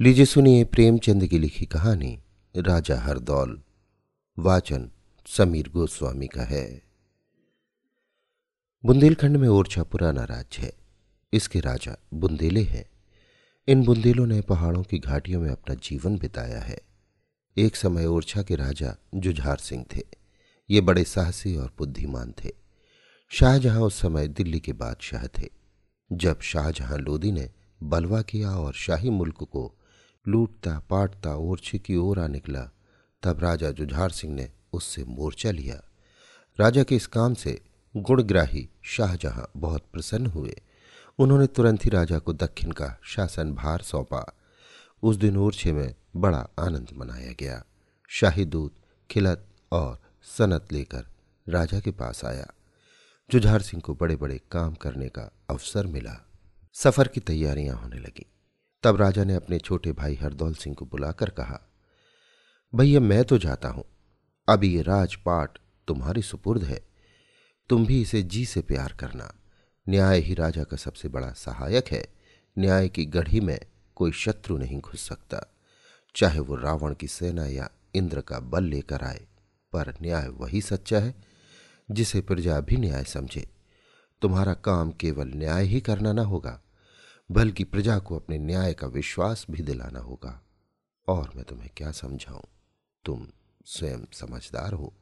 लीजिए 0.00 0.24
सुनिए 0.24 0.64
प्रेमचंद 0.64 1.26
की 1.26 1.38
लिखी 1.38 1.66
कहानी, 1.66 2.22
राजा 2.56 3.00
हरदौल, 3.00 3.62
वाचन 4.38 4.90
समीर 5.26 5.68
गोस्वामी 5.68 6.26
का 6.26 6.42
है। 6.42 6.82
बुंदेलखंड 8.84 9.36
में 9.36 9.48
ओरछा 9.48 9.82
पुराना 9.82 10.24
राज्य 10.24 10.62
है। 10.62 10.72
इसके 11.32 11.60
राजा 11.60 11.96
बुंदेले 12.14 12.62
हैं। 12.62 12.84
इन 13.68 13.84
बुंदेलों 13.84 14.26
ने 14.26 14.40
पहाड़ों 14.40 14.82
की 14.82 14.98
घाटियों 14.98 15.40
में 15.40 15.50
अपना 15.50 15.74
जीवन 15.74 16.18
बिताया 16.18 16.60
है। 16.60 16.80
एक 17.58 17.76
समय 17.76 18.06
ओरछा 18.06 18.42
के 18.42 18.56
राजा 18.56 18.96
जुझार 19.14 19.56
सिंह 19.56 19.84
थे। 19.96 20.02
ये 20.70 20.80
बड़े 20.80 21.04
साहसी 21.04 21.56
और 21.56 21.74
बुद्धिमान 21.78 22.34
थे। 22.44 22.50
शाहजहां 23.30 23.82
उस 23.82 24.00
समय 24.00 24.28
दिल्ली 24.28 24.60
के 24.60 24.72
बादशाह 24.72 25.26
थे। 25.26 25.48
जब 26.12 26.40
शाहजहां 26.40 26.98
लोदी 26.98 27.32
ने 27.32 27.50
बलवा 27.82 28.22
किया 28.22 28.50
और 28.50 28.72
शाही 28.72 29.10
मुल्क 29.10 29.36
को 29.36 29.72
लूटता 30.28 30.78
पाटता 30.90 31.34
ओरछे 31.34 31.78
की 31.78 31.96
ओर 31.96 32.28
निकला। 32.28 32.70
तब 33.22 33.40
राजा 33.40 33.70
जुझार 33.70 34.10
सिंह 34.10 34.34
ने 34.34 34.50
उससे 34.72 35.04
मोर्चा 35.04 35.50
लिया। 35.50 35.82
राजा 36.60 36.82
के 36.82 36.96
इस 36.96 37.06
काम 37.06 37.34
से 37.34 37.60
गुणग्राही 37.96 38.68
शाहजहां 38.82 39.44
बहुत 39.56 39.82
प्रसन्न 39.92 40.26
हुए। 40.26 40.60
उन्होंने 41.18 41.46
तुरंत 41.46 41.84
ही 41.84 41.90
राजा 41.90 42.18
को 42.18 42.32
दक्षिण 42.32 42.72
का 42.72 42.98
शासन 43.02 43.52
भार 43.52 43.80
सौंपा। 43.80 44.36
उस 45.02 45.16
दिन 45.16 45.36
ओरछे 45.36 45.72
में 45.72 45.94
बड़ा 46.16 46.48
आनंद 46.58 46.88
मनाया 46.96 47.32
गया। 47.32 47.64
शाही 48.08 48.44
दूत, 48.44 48.74
खिलत 49.10 49.46
और 49.72 49.98
सनत 50.22 50.72
लेकर 50.72 51.06
राजा 51.48 51.80
के 51.80 51.90
पास 51.90 52.24
आया। 52.24 52.46
जुझार 53.30 53.62
सिंह 53.62 53.82
को 53.82 53.94
बड़े 53.94 54.16
बड़े 54.16 54.40
काम 54.50 54.74
करने 54.74 55.08
का 55.08 55.32
अवसर 55.50 55.86
मिला। 55.86 56.26
सफ़र 56.72 57.08
की 57.08 57.20
तैयारियाँ 57.20 57.76
होने 57.76 57.96
लगी। 57.96 58.26
तब 58.86 58.96
राजा 58.96 59.24
ने 59.24 59.34
अपने 59.34 59.58
छोटे 59.58 59.92
भाई 59.92 60.14
हरदौल 60.14 60.54
सिंह 60.54 60.76
को 60.76 60.84
बुलाकर 60.84 61.30
कहा, 61.30 61.60
भैया, 62.74 63.00
मैं 63.00 63.24
तो 63.24 63.38
जाता 63.38 63.68
हूँ। 63.68 63.84
अब 64.48 64.64
ये 64.64 64.82
राजपाट 64.82 65.58
तुम्हारी 65.88 66.22
सुपुर्द 66.22 66.64
है। 66.64 66.86
तुम 67.68 67.86
भी 67.86 68.02
इसे 68.02 68.22
जी 68.22 68.44
से 68.44 68.62
प्यार 68.62 68.92
करना। 68.92 69.34
न्याय 69.88 70.18
ही 70.18 70.34
राजा 70.34 70.64
का 70.64 70.76
सबसे 70.76 71.08
बड़ा 71.08 71.30
सहायक 71.30 71.88
है। 71.88 72.08
न्याय 72.58 72.88
की 72.88 73.04
गढ़ी 73.04 73.40
में 73.40 73.60
कोई 73.94 74.12
शत्रु 74.12 74.58
नहीं 74.58 74.80
घुस 74.80 75.08
सकता। 75.08 75.54
चाहे 76.16 76.38
वो 76.38 76.54
रावण 76.54 76.94
की 76.94 77.06
सेना 77.06 77.46
या 77.46 77.70
इंद्र 77.94 78.20
का 78.20 78.40
बल 78.40 78.64
लेकर 78.64 79.02
आए, 79.02 79.26
पर 79.72 79.94
न्याय 80.02 80.28
वही 80.28 80.60
सच्चा 80.60 80.98
है, 80.98 81.14
जिसे 81.90 82.20
प्रजा 82.20 82.60
भी 82.60 82.76
न्याय 82.76 83.04
समझे। 83.04 83.50
तुम्हारा 84.22 84.54
काम 84.54 84.90
केवल 84.90 85.28
न्याय 85.28 85.64
ही 85.64 85.80
करना 85.80 86.12
ना 86.12 86.22
होगा। 86.22 86.62
बल्कि 87.30 87.64
प्रजा 87.64 87.98
को 87.98 88.16
अपने 88.16 88.38
न्याय 88.38 88.74
का 88.74 88.86
विश्वास 88.86 89.46
भी 89.50 89.62
दिलाना 89.62 89.98
होगा। 89.98 90.42
और 91.08 91.32
मैं 91.36 91.44
तुम्हें 91.44 91.70
क्या 91.76 91.92
समझाऊं? 91.92 92.44
तुम 93.04 93.28
स्वयं 93.64 94.00
समझदार 94.12 94.72
हो। 94.72 94.94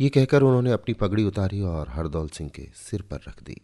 ये 0.00 0.08
कहकर 0.08 0.42
उन्होंने 0.42 0.72
अपनी 0.72 0.94
पगड़ी 0.94 1.24
उतारी 1.24 1.60
और 1.60 1.88
हरदौल 1.88 2.28
सिंह 2.28 2.50
के 2.50 2.68
सिर 2.74 3.02
पर 3.02 3.20
रख 3.28 3.42
दी। 3.42 3.60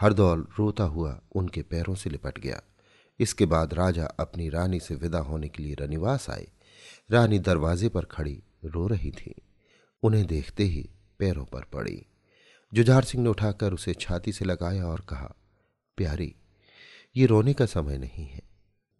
हरदौल 0.00 0.48
रोता 0.58 0.84
हुआ 0.84 1.20
उनके 1.32 1.62
पैरों 1.62 1.94
से 1.94 2.10
लिपट 2.10 2.38
गया। 2.38 2.62
इसके 3.20 3.46
बाद 3.46 3.74
राजा 3.74 4.04
अपनी 4.04 4.48
रानी 4.48 4.80
से 4.80 4.94
विदा 4.94 5.18
होने 5.18 5.48
के 5.48 5.62
लिए 5.62 5.74
रनिवास 5.74 6.30
आए। 6.30 6.48
रानी 7.10 7.38
दरवाजे 7.38 7.88
पर 7.88 8.04
खड़ी 8.04 8.42
रो 8.64 8.86
रही 8.86 9.10
थी। 9.10 9.34
उन्हें 10.02 10.26
देखते 10.26 10.64
ही 10.64 10.90
पैरों 11.18 11.44
पर 11.44 11.62
पड़ी। 11.62 12.06
जुझार 12.74 13.04
सिंह 13.04 13.24
ने 13.24 13.30
उठाकर 13.30 13.72
उसे 13.72 13.94
छाती 13.94 14.32
से 14.32 14.44
लगाया 14.44 14.86
और 14.86 15.00
कहा, 15.00 15.34
प्यारी 15.96 16.34
ये 17.18 17.26
रोने 17.26 17.54
का 17.54 17.66
समय 17.66 17.98
नहीं 17.98 18.26
है। 18.26 18.42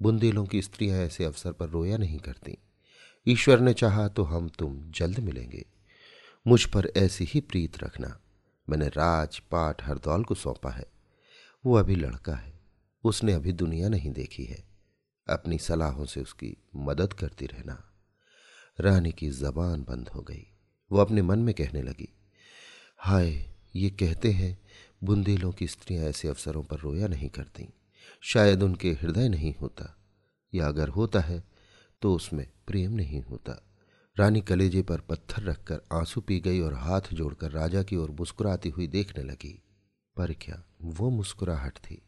बुंदेलों 0.03 0.47
की 0.47 0.63
स्त्रियाँ 0.63 0.99
ऐसे 0.99 1.25
अवसर 1.25 1.53
पर 1.53 1.69
रोया 1.69 1.97
नहीं 1.97 2.19
करती। 2.19 2.59
ईश्वर 3.29 3.61
ने 3.61 3.75
चाहा 3.75 4.09
तो 4.09 4.23
हम 4.23 4.49
तुम 4.49 4.91
जल्द 4.91 5.21
मिलेंगे। 5.21 5.65
मुझ 6.47 6.65
पर 6.65 6.93
ऐसी 6.97 7.25
ही 7.25 7.41
प्रीत 7.41 7.79
रखना। 7.79 8.21
मैंने 8.69 8.89
राज 8.89 9.39
पाठ 9.39 9.85
हरदौल 9.85 10.25
को 10.25 10.35
सौंपा 10.35 10.71
है। 10.71 10.85
वो 11.67 11.75
अभी 11.75 11.95
लड़का 11.95 12.35
है। 12.35 12.61
उसने 13.05 13.33
अभी 13.33 13.53
दुनिया 13.53 13.89
नहीं 13.89 14.13
देखी 14.13 14.45
है। 14.45 14.69
अपनी 15.29 15.59
सलाहों 15.59 16.05
से 16.05 16.21
उसकी 16.21 16.57
मदद 16.77 17.13
करती 17.13 17.47
रहना। 17.47 17.93
रानी 18.81 19.13
की 19.13 19.31
जबान 19.31 19.83
बंद 19.83 20.09
हो 20.09 20.23
गई। 20.23 20.47
वो 20.93 20.99
अपने 20.99 21.23
मन 21.23 21.39
में 21.39 21.55
कहने 21.55 21.83
लगी, 21.83 22.09
हाय, 22.99 23.51
ये 23.77 23.91
कहते 23.91 24.33
हैं, 24.33 24.59
बुंदेलों 25.05 25.53
की 25.53 25.67
स्त्रियाँ 25.67 26.05
ऐसे 26.05 26.29
अवसरों 26.29 26.65
पर 26.65 26.77
रोया 26.77 27.07
नहीं 27.07 27.29
करती। 27.29 27.69
शायद 28.23 28.63
उनके 28.63 28.93
हृदय 28.93 29.29
नहीं 29.29 29.55
होता, 29.61 29.95
या 30.55 30.67
अगर 30.67 30.89
होता 30.89 31.21
है 31.21 31.43
तो 32.03 32.15
उसमें 32.15 32.47
प्रेम 32.67 32.93
नहीं 32.93 33.23
होता। 33.23 33.65
रानी 34.17 34.41
कलेजे 34.41 34.83
पर 34.83 35.01
पत्थर 35.01 35.43
रखकर 35.43 35.81
आँसू 35.93 36.21
पी 36.21 36.41
गई 36.41 36.61
और 36.61 36.75
हाथ 36.75 37.01
जोड़कर 37.13 37.51
राजा 37.51 37.83
की 37.83 37.97
ओर 37.97 38.11
मुस्कुराती 38.11 38.69
हुई 38.69 38.87
देखने 38.87 39.25
लगी। 39.25 39.63
पर 40.17 40.33
क्या 40.33 40.63
वो 40.83 41.11
मुस्कुराहट 41.11 41.77
थी? 41.79 42.03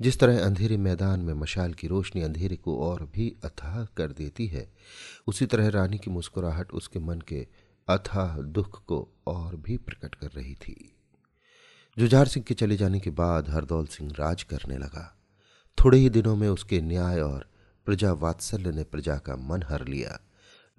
जिस 0.00 0.18
तरह 0.18 0.44
अंधेरे 0.44 0.76
मैदान 0.76 1.20
में 1.20 1.34
मशाल 1.34 1.74
की 1.74 1.86
रोशनी 1.86 2.22
अंधेरे 2.22 2.56
को 2.56 2.78
और 2.80 3.04
भी 3.04 3.36
अथाह 3.44 3.84
कर 3.84 4.12
देती 4.12 4.46
है, 4.46 4.72
उसी 5.26 5.46
तरह 5.46 5.68
रानी 5.68 5.98
की 5.98 6.10
मुस्कुराहट 6.10 6.72
उसके 6.72 6.98
मन 6.98 7.20
के 7.20 7.46
अथाह 7.88 8.36
दुख 8.38 8.84
को 8.84 9.08
और 9.26 9.56
भी 9.56 9.76
प्रकट 9.76 10.14
कर 10.14 10.28
रही 10.28 10.54
थी। 10.54 10.96
जुझार 11.98 12.28
सिंह 12.28 12.44
के 12.44 12.54
चले 12.54 12.76
जाने 12.76 13.00
के 13.00 13.10
बाद 13.10 13.48
हरदौल 13.50 13.86
सिंह 13.86 14.12
राज 14.18 14.42
करने 14.42 14.78
लगा। 14.78 15.21
थोड़े 15.84 15.98
ही 15.98 16.10
दिनों 16.10 16.36
में 16.36 16.48
उसके 16.48 16.80
न्याय 16.80 17.20
और 17.20 17.50
प्रजा 17.84 18.12
वात्सल्य 18.12 18.72
ने 18.72 18.84
प्रजा 18.84 19.18
का 19.18 19.36
मन 19.36 19.62
हर 19.62 19.88
लिया। 19.88 20.20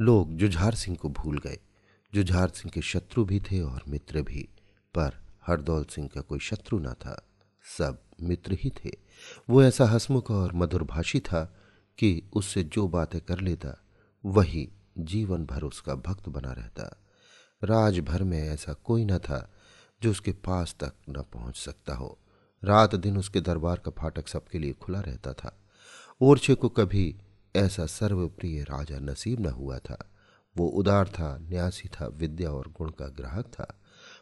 लोग 0.01 0.33
जुझार 0.33 0.75
सिंह 0.75 0.97
को 0.97 1.09
भूल 1.09 1.37
गए। 1.37 1.59
जुझार 2.13 2.49
सिंह 2.49 2.71
के 2.71 2.81
शत्रु 2.81 3.25
भी 3.25 3.39
थे 3.39 3.61
और 3.61 3.83
मित्र 3.87 4.21
भी, 4.21 4.49
पर 4.95 5.23
हरदौल 5.47 5.85
सिंह 5.85 6.07
का 6.07 6.21
कोई 6.21 6.39
शत्रु 6.39 6.79
ना 6.79 6.93
था। 6.93 7.29
सब 7.77 8.03
मित्र 8.21 8.57
ही 8.61 8.69
थे। 8.69 8.91
वो 9.49 9.63
ऐसा 9.63 9.85
हसमुख 9.85 10.31
और 10.31 10.53
मधुरभाषी 10.53 11.19
था 11.19 11.55
कि 11.97 12.23
उससे 12.33 12.63
जो 12.63 12.87
बातें 12.87 13.21
कर 13.21 13.39
लेता, 13.39 13.83
वही 14.25 14.69
जीवन 14.97 15.45
भर 15.45 15.61
उसका 15.61 15.95
भक्त 15.95 16.29
बना 16.29 16.51
रहता। 16.51 17.03
राज 17.63 17.99
भर 17.99 18.23
में 18.23 18.49
ऐसा 18.49 18.73
कोई 18.73 19.05
न 19.05 19.17
था 19.17 19.53
जो 20.03 20.11
उसके 20.11 20.31
पास 20.31 20.75
तक 20.79 20.93
न 21.09 21.13
पहुँच 21.13 21.57
सकता 21.57 21.95
हो। 21.95 22.19
रात 22.63 22.96
दिन 22.96 23.18
उसके 23.18 23.41
दरबार 23.41 23.78
का 23.78 23.91
फाटक 23.91 24.28
सबके 24.28 24.59
लिए 24.59 24.74
खुला 24.74 25.00
रहता 25.00 25.34
था। 25.34 25.59
ओरछे 26.22 26.56
को 26.56 26.69
कभी 26.69 27.16
ऐसा 27.56 27.85
सर्वप्रिय 27.85 28.63
राजा 28.63 29.00
नसीब 29.00 29.40
न 29.40 29.46
हुआ 29.46 29.79
था। 29.79 30.12
वो 30.57 30.68
उदार 30.68 31.07
था, 31.07 31.38
न्यासी 31.38 31.90
था, 31.90 32.07
विद्या 32.07 32.51
और 32.51 32.74
गुण 32.78 32.90
का 32.90 33.07
ग्राहक 33.07 33.46
था। 33.46 33.79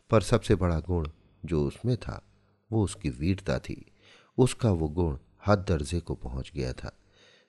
पर 0.10 0.22
सबसे 0.22 0.56
बड़ा 0.56 0.80
गुण 0.80 1.10
जो 1.46 1.68
उसमें 1.68 1.98
था, 1.98 2.24
वो 2.72 2.84
उसकी 2.84 3.10
वीरता 3.10 3.60
थी। 3.60 3.92
उसका 4.38 4.72
वो 4.72 4.88
गुण 4.88 5.18
हद 5.48 5.60
दर्जे 5.60 6.00
को 6.00 6.16
पहुँच 6.16 6.52
गया 6.56 6.74
था। 6.74 6.98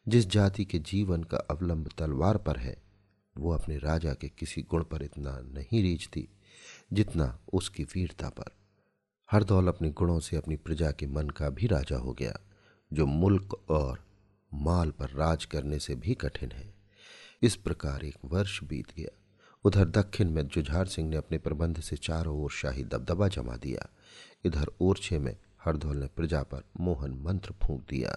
जिस 0.08 0.26
जाति 0.26 0.64
के 0.64 0.78
जीवन 0.78 1.22
का 1.22 1.36
अवलंब 1.36 1.90
तलवार 1.98 2.38
पर 2.38 2.56
है, 2.56 2.82
वो 3.38 3.50
अपने 3.50 3.78
राजा 3.78 4.14
के 4.14 4.28
किसी 4.28 4.62
गुण 4.62 4.84
पर 4.84 5.02
इतना 5.02 5.40
नहीं 5.40 5.82
रीझती 5.82 6.28
जितना 6.92 7.38
उसकी 7.52 7.84
वीरता 7.84 8.28
पर। 8.28 8.61
हर 9.32 9.44
दौल 9.44 9.68
अपने 9.68 9.90
गुणों 9.90 10.20
से 10.20 10.36
अपनी 10.36 10.56
प्रजा 10.56 10.92
के 10.92 11.06
मन 11.06 11.28
का 11.28 11.50
भी 11.50 11.66
राजा 11.66 11.96
हो 11.96 12.12
गया, 12.12 12.40
जो 12.92 13.06
मुल्क 13.06 13.70
और 13.70 14.04
माल 14.54 14.90
पर 14.90 15.08
राज 15.10 15.44
करने 15.44 15.78
से 15.78 15.94
भी 15.94 16.14
कठिन 16.14 16.50
है। 16.52 16.74
इस 17.42 17.56
प्रकार 17.56 18.04
एक 18.04 18.16
वर्ष 18.24 18.64
बीत 18.64 18.86
गया। 18.96 19.18
उधर 19.64 19.88
दक्षिण 19.88 20.30
में 20.30 20.46
जुझार 20.48 20.86
सिंह 20.86 21.10
ने 21.10 21.16
अपने 21.16 21.38
प्रबंध 21.38 21.80
से 21.80 21.96
चारों 21.96 22.42
ओर 22.42 22.50
शाही 22.50 22.84
दबदबा 22.84 23.28
जमा 23.28 23.56
दिया। 23.56 23.88
इधर 24.44 24.66
ओरछे 24.80 25.18
में 25.18 25.36
हरदौल 25.64 25.96
ने 25.96 26.06
प्रजा 26.06 26.42
पर 26.42 26.62
मोहन 26.80 27.10
मंत्र 27.10 27.54
फूंक 27.62 27.86
दिया। 27.90 28.16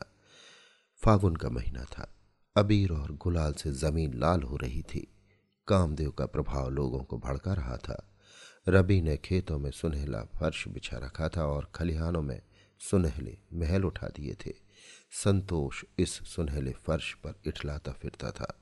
फागुन 0.97 1.35
का 1.35 1.49
महीना 1.49 1.83
था। 1.83 2.15
अबीर 2.57 2.91
और 2.91 3.11
गुलाल 3.11 3.53
से 3.53 3.71
ज़मीन 3.71 4.13
लाल 4.13 4.41
हो 4.41 4.55
रही 4.55 4.81
थी। 4.81 5.07
कामदेव 5.67 6.11
का 6.11 6.25
प्रभाव 6.25 6.69
लोगों 6.69 7.03
को 7.03 7.17
भड़का 7.17 7.53
रहा 7.53 7.77
था। 7.77 8.11
रबी 8.67 9.01
ने 9.01 9.17
खेतों 9.17 9.59
में 9.59 9.71
सुनहला 9.71 10.23
फर्श 10.23 10.67
बिछा 10.67 10.97
रखा 10.97 11.29
था 11.29 11.45
और 11.45 11.71
खलिहानों 11.75 12.21
में 12.21 12.41
सुनहले 12.79 13.37
महल 13.53 13.83
उठा 13.83 14.07
दिए 14.07 14.35
थे। 14.45 14.53
संतोष 15.11 15.83
इस 15.99 16.09
सुनहले 16.09 16.71
फर्श 16.71 17.13
पर 17.13 17.33
इठलाता 17.45 17.91
फिरता 17.91 18.31
था 18.31 18.61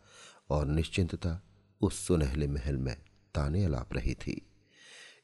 और 0.50 0.68
निश्चिंतता 0.68 1.42
उस 1.82 2.08
सुनहले 2.08 2.48
महल 2.48 2.78
में 2.78 2.96
ताने 3.36 3.64
अलाप 3.66 3.94
रही 3.94 4.14
थी। 4.14 4.48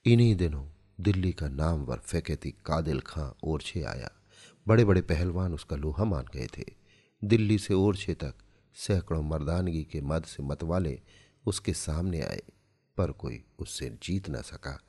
इन्हीं 0.05 0.35
दिनों 0.35 0.67
दिल्ली 1.01 1.31
का 1.31 1.47
नामवर 1.47 1.97
फैकेती 1.97 2.51
कादिल 2.51 2.99
खां 2.99 3.31
ओरछे 3.43 3.83
आया। 3.83 4.11
बड़े 4.67 4.85
बड़े 4.85 5.01
पहलवान 5.01 5.53
उसका 5.53 5.75
लोहा 5.75 6.03
मान 6.03 6.25
गए 6.33 6.47
थे। 6.57 6.65
दिल्ली 7.23 7.57
से 7.57 7.73
ओरछे 7.73 8.13
तक 8.13 8.33
सैकड़ों 8.75 9.23
मर्दानगी 9.23 9.83
के 9.83 10.01
मद 10.01 10.23
से 10.23 10.43
मतवाले 10.43 11.01
उसके 11.45 11.73
सामने 11.73 12.21
आए। 12.21 12.41
पर 12.99 13.11
कोई 13.11 13.43
उससे 13.59 13.97
जीत 14.03 14.29
न 14.29 14.41
सका। 14.41 14.79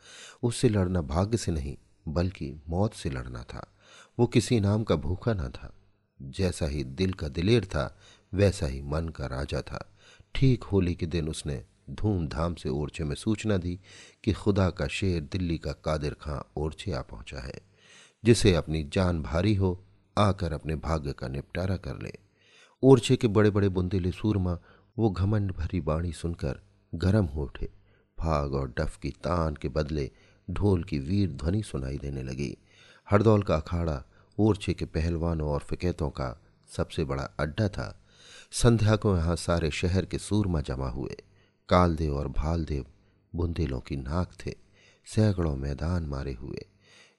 उससे 0.43 0.69
लड़ना 0.69 1.03
भाग्य 1.03 1.37
से 1.37 1.53
नहीं, 1.53 1.77
बल्कि 2.09 2.63
मौत 2.69 2.95
से 2.95 3.11
लड़ना 3.11 3.43
था। 3.43 3.73
वो 4.19 4.27
किसी 4.27 4.61
नाम 4.61 4.85
का 4.85 4.97
भूखा 4.97 5.35
न 5.35 5.49
था। 5.49 5.75
जैसा 6.23 6.67
ही 6.67 6.85
दिल 6.85 7.13
का 7.13 7.29
दिलेर 7.29 7.65
था, 7.65 7.99
वैसा 8.35 8.67
ही 8.67 8.83
मन 8.83 9.09
का 9.09 9.27
राजा 9.27 9.63
था। 9.63 9.93
ठीक 10.35 10.65
होली 10.65 10.95
के 10.95 11.07
दिन 11.07 11.29
उसने 11.29 11.65
धूमधाम 11.91 12.55
से 12.55 12.69
ओरछे 12.69 13.05
में 13.05 13.15
सूचना 13.15 13.57
दी 13.57 13.81
कि 14.25 14.33
खुदा 14.33 14.71
का 14.71 14.87
शेर 14.87 15.23
दिल्ली 15.23 15.59
का 15.59 15.73
कादिर 15.73 16.15
खां 16.15 16.41
ओरछे 16.57 16.93
आ 16.93 17.03
पहुँचा 17.03 17.41
है। 17.41 17.61
जिसे 18.25 18.55
अपनी 18.55 18.85
जान 18.85 19.23
भारी 19.23 19.55
हो, 19.55 19.85
आकर 20.19 20.53
अपने 20.53 20.77
भाग्य 20.77 21.13
का 21.13 21.29
निपटारा 21.29 21.77
कर 21.77 22.03
ले। 22.03 22.13
ओरछे 22.83 23.17
के 23.17 23.29
बड़े 23.29 23.51
बड़े 23.51 23.69
बुंदेले 23.69 24.11
सूरमा, 24.11 24.59
वो 24.99 25.11
घमंड 25.11 25.53
भरी 25.53 25.81
बाणी 25.81 26.13
सुनकर 26.13 26.61
गरम 26.95 27.25
हो 27.25 27.43
उठे। 27.45 27.80
भाग 28.21 28.55
और 28.55 28.75
डफ 28.79 28.97
की 28.97 29.11
तान 29.11 29.55
के 29.55 29.69
बदले 29.69 30.11
ढोल 30.49 30.85
की 30.85 30.99
वीर 30.99 31.31
ध्वनि 31.31 31.63
सुनाई 31.63 31.99
देने 31.99 32.23
लगी। 32.23 32.57
हरदौल 33.11 33.43
का 33.43 33.57
अखाड़ा 33.57 34.03
ओरछे 34.39 34.75
के 34.75 34.85
पहलवानों 34.85 35.49
और 35.49 35.61
फिकैतों 35.61 36.11
का 36.11 36.37
सबसे 36.69 37.05
बड़ा 37.05 37.23
अड्डा 37.41 37.69
था। 37.69 37.97
संध्या 38.53 38.97
को 38.97 39.17
यहाँ 39.17 39.37
सारे 39.37 39.71
शहर 39.71 40.05
के 40.05 40.19
सूरमा 40.19 40.61
जमा 40.61 40.89
हुए। 40.89 41.17
कालदेव 41.69 42.17
और 42.17 42.29
भालदेव 42.29 42.87
बुंदेलों 43.33 43.81
की 43.81 43.97
नाक 43.97 44.33
थे, 44.47 44.55
सैकड़ों 45.07 45.57
मैदान 45.57 46.07
मारे 46.07 46.33
हुए। 46.33 46.67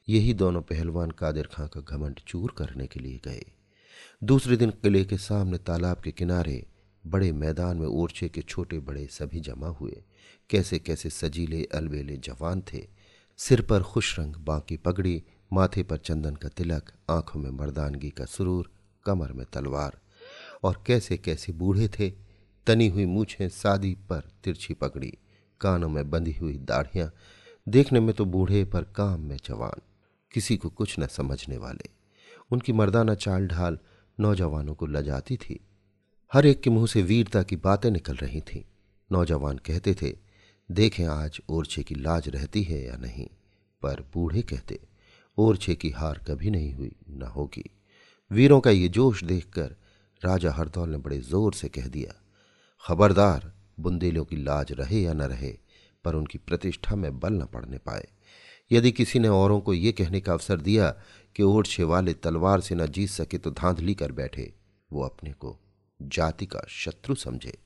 यही 0.07 0.33
दोनों 0.33 0.62
पहलवान 0.62 1.12
कादिर 1.12 1.48
खां 1.48 1.68
का 1.68 1.81
घमंड 1.81 2.19
चूर 2.27 2.53
करने 2.57 2.88
के 2.88 3.00
लिए 3.00 3.19
गए। 3.25 3.45
दूसरे 4.24 4.57
दिन 4.57 4.69
किले 4.69 5.03
के 5.06 5.18
सामने 5.18 5.57
तालाब 5.57 5.98
के 5.98 6.12
किनारे 6.12 6.65
बड़े 7.07 7.31
मैदान 7.31 7.77
में 7.77 7.88
ओरछे 7.88 8.30
के 8.30 8.42
छोटे 8.42 8.80
बड़े 8.80 9.07
सभी 9.07 9.39
जमा 9.39 9.68
हुए। 9.68 10.03
कैसे 10.50 10.80
कैसे 10.80 11.09
सजीले 11.09 11.63
अलबेले 11.63 12.18
जवान 12.18 12.62
थे। 12.62 12.88
सिर 13.38 13.62
पर 13.62 13.83
खुश 13.83 14.19
रंग, 14.19 14.36
बाकी 14.36 14.77
पगड़ी, 14.77 15.24
माथे 15.53 15.83
पर 15.83 15.98
चंदन 15.98 16.36
का 16.36 16.50
तिलक, 16.50 16.92
आँखों 17.09 17.39
में 17.39 17.51
मर्दानगी 17.51 18.09
का 18.09 18.25
सुरूर, 18.25 18.71
कमर 19.06 19.33
में 19.33 19.45
तलवार। 19.53 20.00
और 20.63 20.83
कैसे 20.88 21.18
कैसे 21.18 21.53
बूढ़े 21.53 21.88
थे। 21.88 22.13
तनी 22.68 22.88
हुई 22.88 23.06
मूछें 23.06 23.50
सादी 23.50 23.94
पर 23.94 24.31
तिरछी 24.44 24.74
पगड़ी, 24.74 25.13
कानों 25.62 25.89
में 25.89 26.09
बंधी 26.09 26.33
हुई 26.33 26.57
दाढ़ियाँ। 26.57 27.13
देखने 27.69 28.00
में 28.00 28.15
तो 28.15 28.25
बूढ़े 28.25 28.65
पर 28.65 28.83
काम 28.83 29.21
में 29.21 29.38
जवान। 29.45 29.81
किसी 30.31 30.57
को 30.57 30.69
कुछ 30.69 31.00
न 31.00 31.07
समझने 31.07 31.57
वाले। 31.57 31.89
उनकी 32.51 32.74
मर्दाना 32.74 33.15
चाल 33.15 33.48
ढाल 33.48 33.77
नौजवानों 34.19 34.75
को 34.75 34.86
लजाती 34.86 35.38
थी। 35.38 35.59
हर 36.33 36.45
एक 36.45 36.62
के 36.62 36.69
मुँह 36.69 36.88
से 36.88 37.01
वीरता 37.01 37.44
की 37.44 37.56
बातें 37.56 37.92
निकल 37.92 38.16
रही 38.16 38.42
थीं। 38.42 38.62
नौजवान 39.12 39.57
कहते 39.57 39.94
थे, 39.94 40.18
देखें 40.72 41.06
आज 41.06 41.39
ओरछे 41.50 41.83
की 41.83 41.95
लाज 41.95 42.30
रहती 42.30 42.63
है 42.63 42.86
या 42.86 42.95
नहीं? 42.98 43.25
पर 43.81 44.01
बूढ़े 44.13 44.42
कहते, 44.42 44.80
ओरछे 45.38 45.75
की 45.75 45.89
हार 45.89 46.18
कभी 46.28 46.50
नहीं 46.50 46.74
हुई, 46.74 46.92
न 47.10 47.22
होगी। 47.22 47.63
वीरों 48.31 48.60
का 48.60 48.72
ये 48.72 48.88
जोश 48.88 49.24
देखकर 49.24 49.75
राजा 50.22 50.51
हरदौल 50.51 50.89
ने 50.89 50.98
बड़े 50.98 51.18
ज़ोर 51.19 51.54
से 51.54 51.69
कह 51.69 51.88
दिया, 51.88 52.13
खबरदार, 52.86 53.51
बुंदेलों 53.80 54.24
की 54.25 54.36
लाज 54.36 54.72
रहे 54.72 55.01
या 55.01 55.13
न 55.13 55.22
रहे, 55.22 55.57
पर 56.06 56.16
उनकी 56.16 56.38
प्रतिष्ठा 56.38 56.95
में 56.95 57.19
बल 57.19 57.34
न 57.34 57.45
पड़ने 57.45 57.77
पाए। 57.77 58.07
यदि 58.72 58.92
किसी 58.92 59.19
ने 59.19 59.27
औरों 59.27 59.60
को 59.60 59.74
ये 59.74 59.92
कहने 59.92 60.19
का 60.19 60.34
अवसर 60.34 60.62
दिया 60.62 60.89
कि 61.36 61.44
ओरछे 61.44 61.84
वाले 61.84 62.13
तलवार 62.13 62.62
से 62.62 62.75
न 62.75 62.88
जीत 62.88 63.10
सके 63.10 63.38
तो 63.38 63.51
धांधली 63.51 63.94
कर 63.94 64.12
बैठे, 64.12 64.54
वो 64.92 65.04
अपने 65.04 65.31
को 65.31 65.57
जाति 66.09 66.45
का 66.45 66.62
शत्रु 66.68 67.15
समझे। 67.15 67.57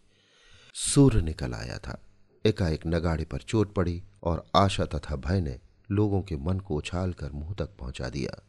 सूर्य 0.74 1.22
निकल 1.22 1.54
आया 1.54 1.78
था। 1.78 2.02
एकाएक 2.46 2.88
नगाड़े 2.88 3.26
पर 3.26 3.38
चोट 3.38 3.74
पड़ी 3.74 4.04
और 4.24 4.46
आशा 4.56 4.86
तथा 4.86 5.16
भय 5.16 5.42
ने 5.42 5.60
लोगों 5.92 6.22
के 6.22 6.38
मन 6.38 6.60
को 6.60 6.76
उछाल 6.76 7.14
कर 7.14 7.32
मुँह 7.32 7.54
तक 7.54 7.70
पहुँचा 7.80 8.10
दिया। 8.10 8.44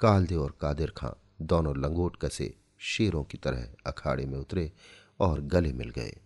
कालदेव 0.00 0.42
और 0.42 0.58
कादिर 0.60 0.90
खां 0.90 1.44
दोनों 1.46 1.76
लंगोट 1.76 2.16
कसे 2.16 2.54
शेरों 2.78 3.24
की 3.24 3.38
तरह 3.38 3.68
अखाड़े 3.86 4.26
में 4.26 4.38
उतरे 4.38 4.72
और 5.20 5.40
गले 5.40 5.72
मिल 5.72 5.90
गए। 5.90 6.16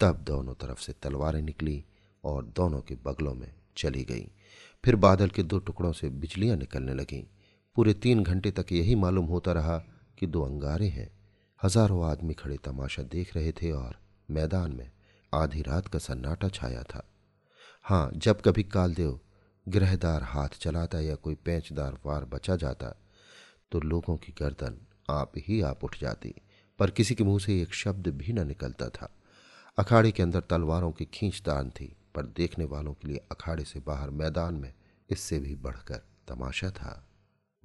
तब 0.00 0.16
दोनों 0.16 0.54
तरफ़ 0.54 0.80
से 0.80 0.92
तलवारें 0.92 1.42
निकली 1.42 1.84
और 2.24 2.44
दोनों 2.44 2.80
के 2.80 2.94
बगलों 2.94 3.34
में 3.34 3.54
चली 3.76 4.04
गईं। 4.04 4.26
फिर 4.84 4.96
बादल 4.96 5.28
के 5.28 5.42
दो 5.42 5.58
टुकड़ों 5.58 5.92
से 5.92 6.08
बिजलियाँ 6.08 6.56
निकलने 6.56 6.94
लगीं। 6.94 7.24
पूरे 7.74 7.94
तीन 7.94 8.22
घंटे 8.22 8.50
तक 8.50 8.66
यही 8.72 8.94
मालूम 8.94 9.26
होता 9.26 9.52
रहा 9.52 9.78
कि 10.18 10.26
दो 10.26 10.42
अंगारे 10.42 10.88
हैं। 10.88 11.19
हज़ारों 11.62 12.04
आदमी 12.04 12.34
खड़े 12.34 12.56
तमाशा 12.56 13.02
देख 13.02 13.34
रहे 13.36 13.50
थे 13.52 13.70
और 13.70 13.96
मैदान 14.28 14.72
में 14.72 14.90
आधी 15.32 15.62
रात 15.62 15.88
का 15.88 15.98
सन्नाटा 15.98 16.48
छाया 16.48 16.82
था। 16.82 17.02
हाँ 17.84 18.10
जब 18.16 18.40
कभी 18.40 18.62
कालदेव 18.64 19.18
ग्रहदार 19.66 20.22
हाथ 20.22 20.56
चलाता 20.60 21.00
या 21.00 21.14
कोई 21.14 21.34
पैंचदार 21.34 21.98
वार 22.06 22.24
बचा 22.24 22.56
जाता 22.56 22.94
तो 23.72 23.80
लोगों 23.80 24.16
की 24.16 24.32
गर्दन 24.40 24.78
आप 25.10 25.32
ही 25.38 25.60
आप 25.62 25.84
उठ 25.84 25.98
जाती, 26.00 26.34
पर 26.78 26.90
किसी 26.90 27.14
के 27.14 27.24
मुँह 27.24 27.38
से 27.38 27.60
एक 27.62 27.74
शब्द 27.74 28.08
भी 28.08 28.32
न 28.32 28.46
निकलता 28.46 28.88
था। 28.88 29.12
अखाड़े 29.78 30.10
के 30.12 30.22
अंदर 30.22 30.40
तलवारों 30.40 30.90
की 30.92 31.04
खींचतान 31.04 31.70
थी, 31.70 31.94
पर 32.14 32.26
देखने 32.36 32.64
वालों 32.64 32.92
के 32.92 33.08
लिए 33.08 33.20
अखाड़े 33.32 33.64
से 33.64 33.80
बाहर 33.80 34.10
मैदान 34.12 34.54
में 34.54 34.72
इससे 35.08 35.38
भी 35.38 35.54
बढ़कर 35.56 36.02
तमाशा 36.28 36.70
था। 36.70 36.92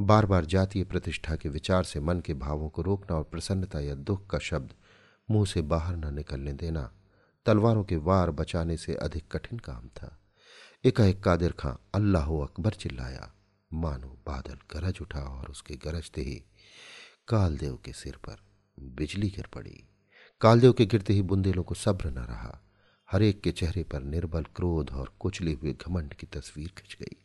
बार 0.02 0.26
बार 0.26 0.46
जातीय 0.46 0.84
प्रतिष्ठा 0.84 1.36
के 1.36 1.50
विचार 1.50 1.84
से 1.84 2.00
मन 2.00 2.20
के 2.20 2.34
भावों 2.34 2.70
को 2.70 2.82
रोकना 2.82 3.18
और 3.18 3.24
प्रसन्नता 3.24 3.80
या 3.80 3.96
दुख 3.96 4.28
का 4.30 4.40
शब्द 4.40 4.74
मुँह 5.32 5.46
से 5.46 5.62
बाहर 5.62 5.96
न 5.96 6.14
निकलने 6.14 6.54
देना, 6.54 6.92
तलवारों 7.46 7.84
के 7.84 7.96
वार 7.96 8.32
बचाने 8.32 8.78
से 8.78 8.96
अधिक 8.96 9.32
कठिन 9.32 9.60
काम 9.60 9.88
था। 9.88 10.20
एकाएक 10.86 11.24
कादिर 11.24 11.52
खां, 11.52 11.74
अल्लाह 11.96 12.26
अकबर 12.26 12.74
चिल्लाया, 12.74 13.34
मानो 13.74 14.08
बादल 14.08 14.58
गरज 14.74 15.02
उठा 15.02 15.20
और 15.20 15.50
उसके 15.50 15.76
गरजते 15.76 16.22
ही 16.22 16.44
कालदेव 17.28 17.80
के 17.86 17.94
सिर 17.94 18.18
पर 18.18 18.38
बिजली 18.80 19.30
गिर 19.30 19.48
पड़ी। 19.54 19.84
कालदेव 20.42 20.74
के 20.74 20.86
गिरते 20.86 21.14
ही 21.14 21.22
बुंदेलों 21.22 21.64
को 21.64 21.76
सब्र 21.76 22.10
न 22.10 22.18
रहा। 22.18 22.62
हरेक 23.12 23.42
के 23.42 23.52
चेहरे 23.52 23.84
पर 23.84 24.04
निर्बल 24.04 24.44
क्रोध 24.44 24.92
और 24.92 25.14
कुचले 25.20 25.54
हुए 25.54 25.74
घमंड 25.74 26.14
की 26.14 26.28
तस्वीर 26.28 26.68
खिंच 26.68 26.98
गई। 27.02 27.25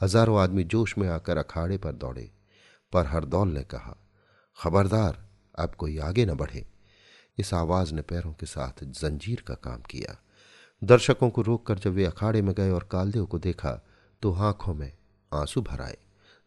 हज़ारों 0.00 0.38
आदमी 0.40 0.64
जोश 0.64 0.96
में 0.98 1.08
आकर 1.08 1.36
अखाड़े 1.36 1.78
पर 1.78 1.92
दौड़े। 1.92 2.30
पर 2.92 3.06
हरदौल 3.06 3.48
ने 3.48 3.62
कहा, 3.64 3.96
खबरदार 4.58 5.18
अब 5.58 5.74
कोई 5.74 5.98
आगे 5.98 6.24
न 6.26 6.34
बढ़े। 6.34 6.64
इस 7.38 7.52
आवाज़ 7.54 7.94
ने 7.94 8.02
पैरों 8.02 8.32
के 8.32 8.46
साथ 8.46 8.84
जंजीर 8.84 9.42
का 9.46 9.54
काम 9.54 9.82
किया। 9.90 10.16
दर्शकों 10.82 11.30
को 11.30 11.42
रोककर 11.42 11.78
जब 11.78 11.92
वे 11.92 12.04
अखाड़े 12.04 12.42
में 12.42 12.54
गए 12.54 12.70
और 12.70 12.88
कालदेव 12.92 13.26
को 13.26 13.38
देखा 13.38 13.72
तो 14.22 14.32
आँखों 14.32 14.74
में 14.74 14.92
आँसू 15.32 15.62
भर 15.62 15.80
आए। 15.80 15.96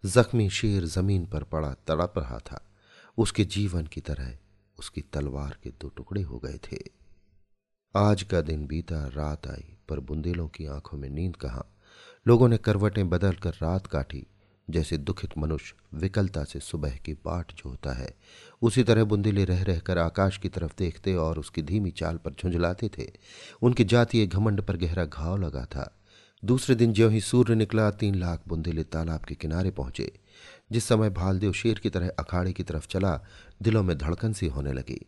जख्मी 0.03 0.49
शेर 0.49 0.85
ज़मीन 0.85 1.25
पर 1.25 1.43
पड़ा, 1.43 1.73
तड़प 1.87 2.13
रहा 2.17 2.37
था। 2.39 2.61
उसके 3.17 3.45
जीवन 3.45 3.87
की 3.87 4.01
तरह 4.01 4.33
उसकी 4.79 5.01
तलवार 5.01 5.57
के 5.63 5.69
दो 5.71 5.89
टुकड़े 5.89 6.21
हो 6.21 6.39
गए 6.39 6.59
थे। 6.63 6.77
आज 7.95 8.23
का 8.23 8.41
दिन 8.41 8.65
बीता, 8.67 9.05
रात 9.07 9.47
आई, 9.47 9.77
पर 9.89 9.99
बुंदेलों 9.99 10.47
की 10.47 10.65
आँखों 10.65 10.97
में 10.97 11.09
नींद 11.09 11.35
कहा? 11.35 11.65
लोगों 12.27 12.47
ने 12.47 12.57
करवटें 12.57 13.09
बदल 13.09 13.31
कर 13.31 13.49
रात 13.49 13.87
काटी, 13.87 14.27
जैसे 14.69 14.97
दुखित 14.97 15.37
मनुष्य 15.37 15.97
विकलता 15.97 16.43
से 16.43 16.59
सुबह 16.59 16.95
की 16.95 17.13
बाट 17.13 17.53
जो 17.53 17.69
होता 17.69 17.93
है। 17.93 18.17
उसी 18.61 18.83
तरह 18.83 19.03
बुंदेले 19.03 19.45
रह 19.45 19.63
रहकर 19.63 19.97
आकाश 19.97 20.37
की 20.37 20.49
तरफ़ 20.49 20.73
देखते 20.77 21.15
और 21.15 21.39
उसकी 21.39 21.61
धीमी 21.61 21.91
चाल 21.91 22.17
पर 22.17 22.31
झुंझलाते 22.31 22.89
थे। 22.97 23.11
उनकी 23.61 23.83
जातीय 23.83 24.27
घमंड 24.27 24.61
पर 24.61 24.77
गहरा 24.77 25.05
घाव 25.05 25.37
लगा 25.37 25.65
था। 25.65 25.99
दूसरे 26.45 26.75
दिन 26.75 26.93
ज्यों 26.93 27.11
ही 27.11 27.21
सूर्य 27.21 27.55
निकला, 27.55 27.91
तीन 27.91 28.15
लाख 28.15 28.41
बुंदेले 28.47 28.83
तालाब 28.83 29.21
के 29.21 29.35
किनारे 29.35 29.71
पहुँचे, 29.71 30.19
जिस 30.71 30.85
समय 30.85 31.09
भालदेव 31.09 31.53
शेर 31.53 31.79
की 31.79 31.89
तरह 31.89 32.11
अखाड़े 32.19 32.53
की 32.53 32.63
तरफ़ 32.63 32.87
चला, 32.87 33.21
दिलों 33.61 33.83
में 33.83 33.97
धड़कन 33.97 34.33
सी 34.33 34.47
होने 34.47 34.73
लगी। 34.73 35.05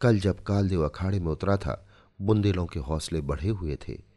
कल 0.00 0.18
जब 0.18 0.42
कालदेव 0.42 0.88
अखाड़े 0.88 1.20
में 1.20 1.32
उतरा 1.32 1.56
था, 1.56 1.88
बुंदेलों 2.22 2.66
के 2.66 2.78
हौसले 2.78 3.20
बढ़े 3.20 3.48
हुए 3.48 3.76
थे। 3.76 4.16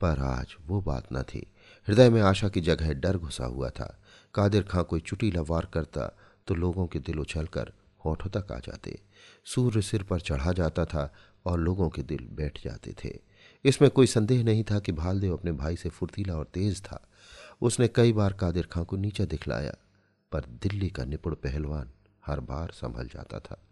पर 0.00 0.18
आज 0.18 0.46
वो 0.66 0.80
बात 0.80 1.06
न 1.12 1.22
थी। 1.22 1.50
हृदय 1.88 2.10
में 2.10 2.20
आशा 2.22 2.48
की 2.48 2.60
जगह 2.60 2.92
डर 2.94 3.16
घुसा 3.16 3.44
हुआ 3.44 3.70
था। 3.70 3.96
कादिर 4.34 4.62
खां 4.62 4.82
कोई 4.84 5.00
चुटीला 5.00 5.40
वार 5.40 5.66
करता 5.74 6.10
तो 6.46 6.54
लोगों 6.54 6.86
के 6.86 6.98
दिल 6.98 7.18
उछल 7.18 7.46
कर 7.46 7.72
होठों 8.04 8.30
तक 8.30 8.52
आ 8.52 8.58
जाते। 8.58 8.98
सूर्य 9.44 9.82
सिर 9.82 10.02
पर 10.02 10.20
चढ़ा 10.20 10.52
जाता 10.52 10.84
था 10.84 11.12
और 11.46 11.58
लोगों 11.60 11.88
के 11.88 12.02
दिल 12.02 12.26
बैठ 12.30 12.62
जाते 12.64 12.94
थे। 13.04 13.18
इसमें 13.64 13.90
कोई 13.90 14.06
संदेह 14.06 14.44
नहीं 14.44 14.64
था 14.64 14.78
कि 14.78 14.92
भालदेव 14.92 15.36
अपने 15.36 15.52
भाई 15.52 15.76
से 15.76 15.88
फुर्तीला 15.88 16.34
और 16.34 16.44
तेज 16.44 16.80
था। 16.82 17.02
उसने 17.62 17.88
कई 17.88 18.12
बार 18.12 18.32
कादिर 18.32 18.66
खां 18.66 18.84
को 18.84 18.96
नीचा 18.96 19.24
दिखलाया, 19.24 19.74
पर 20.32 20.44
दिल्ली 20.62 20.88
का 20.88 21.04
निपुण 21.04 21.34
पहलवान 21.34 21.90
हर 22.26 22.40
बार 22.40 22.70
संभल 22.70 23.06
जाता 23.06 23.38
था। 23.38 23.62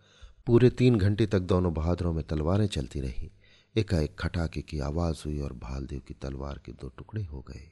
पूरे 0.46 0.70
तीन 0.70 0.98
घंटे 0.98 1.26
तक 1.26 1.40
दोनों 1.40 1.72
बहादुरों 1.74 2.12
में 2.12 2.24
तलवारें 2.24 2.66
चलती 2.66 3.00
रहीं। 3.00 3.28
एकाएक 3.76 4.14
खटाके 4.18 4.60
की 4.60 4.78
आवाज़ 4.80 5.22
हुई 5.26 5.38
और 5.38 5.52
भालदेव 5.52 6.00
की 6.08 6.14
तलवार 6.14 6.60
के 6.64 6.72
दो 6.72 6.88
टुकड़े 6.88 7.22
हो 7.22 7.44
गए। 7.48 7.70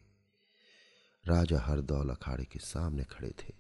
राजा 1.29 1.61
हरदौल 1.61 2.09
अखाड़े 2.09 2.45
के 2.45 2.59
सामने 2.59 3.05
खड़े 3.05 3.29
थे। 3.29 3.55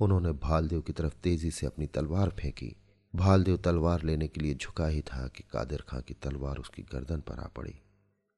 उन्होंने 0.00 0.32
भालदेव 0.32 0.80
की 0.80 0.92
तरफ़ 0.92 1.14
तेज़ी 1.14 1.50
से 1.50 1.66
अपनी 1.66 1.86
तलवार 1.86 2.30
फेंकी। 2.30 2.76
भालदेव 3.16 3.56
तलवार 3.56 4.02
लेने 4.02 4.28
के 4.28 4.40
लिए 4.40 4.54
झुका 4.54 4.86
ही 4.86 5.02
था 5.02 5.28
कि 5.28 5.44
कादिर 5.52 5.84
खां 5.88 6.02
की 6.02 6.14
तलवार 6.14 6.56
उसकी 6.56 6.82
गर्दन 6.82 7.20
पर 7.20 7.40
आ 7.40 7.46
पड़ी। 7.46 7.74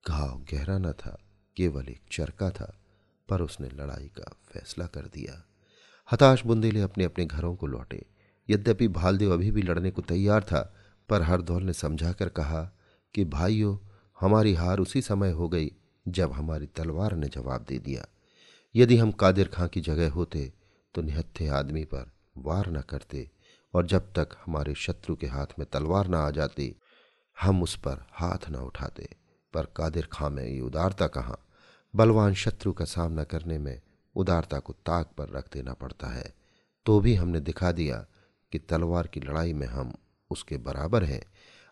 घाव 0.08 0.44
गहरा 0.52 0.78
न 0.78 0.92
था, 0.92 1.18
केवल 1.56 1.88
एक 1.88 2.00
चरका 2.12 2.50
था, 2.50 2.80
पर 3.28 3.40
उसने 3.40 3.68
लड़ाई 3.68 4.06
का 4.06 4.36
फैसला 4.52 4.86
कर 4.86 5.00
दिया। 5.00 5.44
हताश 6.12 6.46
बुंदेले 6.46 6.80
अपने 6.80 7.04
अपने 7.04 7.26
घरों 7.26 7.56
को 7.56 7.66
लौटे। 7.66 8.06
यद्यपि 8.50 8.88
भालदेव 8.88 9.32
अभी 9.32 9.50
भी 9.50 9.62
लड़ने 9.62 9.90
को 9.90 10.02
तैयार 10.02 10.44
था, 10.44 10.74
पर 11.08 11.22
हरदौल 11.22 11.62
ने 11.62 11.72
समझाकर 11.72 12.28
कहा 12.28 12.72
कि, 13.14 13.24
भाइयों, 13.24 13.78
हमारी 14.20 14.54
हार 14.54 14.78
उसी 14.78 15.02
समय 15.02 15.30
हो 15.30 15.48
गई 15.48 15.72
जब 16.08 16.32
हमारी 16.32 16.66
तलवार 16.66 17.16
ने 17.16 17.28
जवाब 17.28 17.64
दे 17.68 17.78
दिया। 17.78 18.06
यदि 18.76 18.96
हम 18.96 19.12
कादिर 19.12 19.48
खां 19.48 19.68
की 19.68 19.80
जगह 19.80 20.10
होते 20.10 20.52
तो 20.94 21.02
निहत्थे 21.02 21.48
आदमी 21.48 21.84
पर 21.84 22.12
वार 22.38 22.70
न 22.70 22.80
करते, 22.80 23.30
और 23.74 23.86
जब 23.86 24.12
तक 24.12 24.28
हमारे 24.46 24.74
शत्रु 24.74 25.16
के 25.16 25.26
हाथ 25.26 25.46
में 25.58 25.66
तलवार 25.72 26.08
न 26.08 26.14
आ 26.14 26.30
जाती, 26.30 26.76
हम 27.40 27.62
उस 27.62 27.76
पर 27.76 28.06
हाथ 28.12 28.50
न 28.50 28.56
उठाते। 28.56 29.08
पर 29.52 29.66
कादिर 29.66 30.08
खां 30.12 30.30
में 30.30 30.44
ये 30.44 30.60
उदारता 30.60 31.06
कहाँ? 31.06 31.46
बलवान 31.96 32.34
शत्रु 32.34 32.72
का 32.72 32.84
सामना 32.84 33.24
करने 33.24 33.58
में 33.58 33.80
उदारता 34.16 34.58
को 34.58 34.72
ताक 34.72 35.10
पर 35.18 35.28
रख 35.28 35.52
देना 35.52 35.72
पड़ता 35.72 36.06
है। 36.06 36.34
तो 36.86 37.00
भी 37.00 37.14
हमने 37.14 37.40
दिखा 37.40 37.72
दिया 37.72 38.06
कि 38.52 38.58
तलवार 38.58 39.06
की 39.06 39.20
लड़ाई 39.20 39.52
में 39.52 39.66
हम 39.66 39.94
उसके 40.30 40.56
बराबर 40.56 41.04
हैं। 41.04 41.22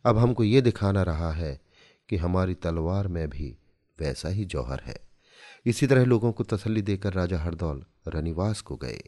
अब 0.05 0.19
हमको 0.19 0.45
ये 0.45 0.61
दिखाना 0.61 1.03
रहा 1.03 1.33
है 1.33 1.61
कि 2.09 2.17
हमारी 2.17 2.55
तलवार 2.55 3.09
में 3.09 3.31
भी 3.31 3.57
वैसा 4.01 4.29
ही 4.29 4.45
जौहर 4.45 4.81
है। 4.85 5.14
इसी 5.67 5.87
तरह 5.87 6.05
लोगों 6.05 6.33
को 6.33 6.45
तसल्ली 6.45 6.83
देकर 6.83 7.13
राजा 7.13 7.39
हरदौल 7.41 7.85
रनिवास 8.09 8.61
को 8.61 8.77
गए। 8.77 9.01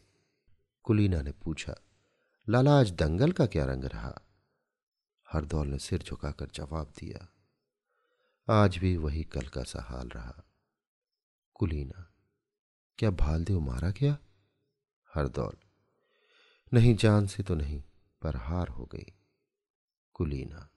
कुलीना 0.85 1.21
ने 1.23 1.33
पूछा, 1.33 1.75
लाला, 2.47 2.79
आज 2.81 2.91
दंगल 2.93 3.33
का 3.33 3.47
क्या 3.47 3.65
रंग 3.65 3.85
रहा? 3.85 4.13
हरदौल 5.27 5.69
ने 5.69 5.79
सिर 5.79 6.03
झुकाकर 6.03 6.51
जवाब 6.55 6.93
दिया, 6.99 7.29
आज 8.49 8.77
भी 8.79 8.97
वही 8.97 9.25
कल 9.25 9.49
का 9.49 9.63
सा 9.63 9.83
हाल 9.83 10.09
रहा। 10.09 10.43
कुलीना, 11.55 12.07
क्या 12.99 13.11
भालदेव 13.11 13.61
मारा 13.61 13.91
गया? 13.91 14.17
हरदौल, 15.11 15.57
नहीं, 16.73 16.95
जान 16.95 17.27
से 17.27 17.43
तो 17.43 17.55
नहीं, 17.55 17.83
पर 18.23 18.37
हार 18.37 18.69
हो 18.69 18.85
गई। 18.85 19.13
कुलीना 20.15 20.69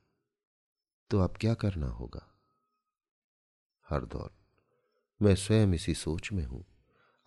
तो 1.12 1.20
अब 1.20 1.38
क्या 1.38 1.54
करना 1.54 1.88
होगा? 1.90 2.26
हरदौल 3.88 4.30
मैं 5.22 5.36
स्वयं 5.36 5.74
इसी 5.74 5.94
सोच 5.94 6.32
में 6.32 6.46
हूँ। 6.46 6.66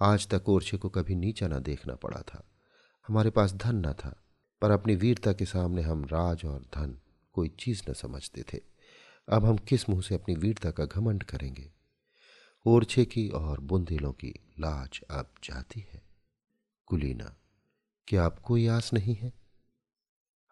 आज 0.01 0.29
तक 0.29 0.49
ओरछे 0.49 0.77
को 0.77 0.89
कभी 0.89 1.15
नीचा 1.15 1.49
ना 1.49 1.59
देखना 1.59 1.95
पड़ा 1.95 2.23
था। 2.23 2.51
हमारे 3.09 3.31
पास 3.31 3.53
धन 3.53 3.77
न 3.77 3.93
था, 3.93 4.23
पर 4.61 4.71
अपनी 4.71 4.95
वीरता 4.97 5.33
के 5.33 5.45
सामने 5.45 5.83
हम 5.83 6.05
राज 6.05 6.45
और 6.45 6.63
धन 6.63 6.99
कोई 7.33 7.49
चीज़ 7.49 7.83
न 7.91 7.93
समझते 7.93 8.43
थे। 8.43 8.61
अब 9.29 9.45
हम 9.45 9.57
किस 9.57 9.89
मुँह 9.89 10.03
से 10.03 10.15
अपनी 10.15 10.35
वीरता 10.35 10.71
का 10.71 10.85
घमंड 10.85 11.23
करेंगे? 11.23 11.73
ओरछे 12.67 13.05
की 13.05 13.29
और 13.29 13.61
बुंदेलों 13.61 14.13
की 14.13 14.35
लाज 14.61 15.01
अब 15.11 15.35
जाती 15.45 15.81
है। 15.93 16.03
कुलीना, 16.87 17.37
क्या 18.09 18.25
आप 18.25 18.39
कोई 18.39 18.67
आस 18.67 18.93
नहीं 18.93 19.15
है? 19.15 19.33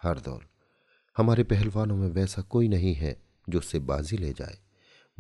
हरदौल, 0.02 0.40
हमारे 1.16 1.44
पहलवानों 1.44 1.97
में 1.97 2.09
वैसा 2.09 2.42
कोई 2.42 2.68
नहीं 2.68 2.94
है 2.94 3.23
जो 3.49 3.59
उससे 3.59 3.78
बाजी 3.78 4.16
ले 4.16 4.32
जाए। 4.32 4.59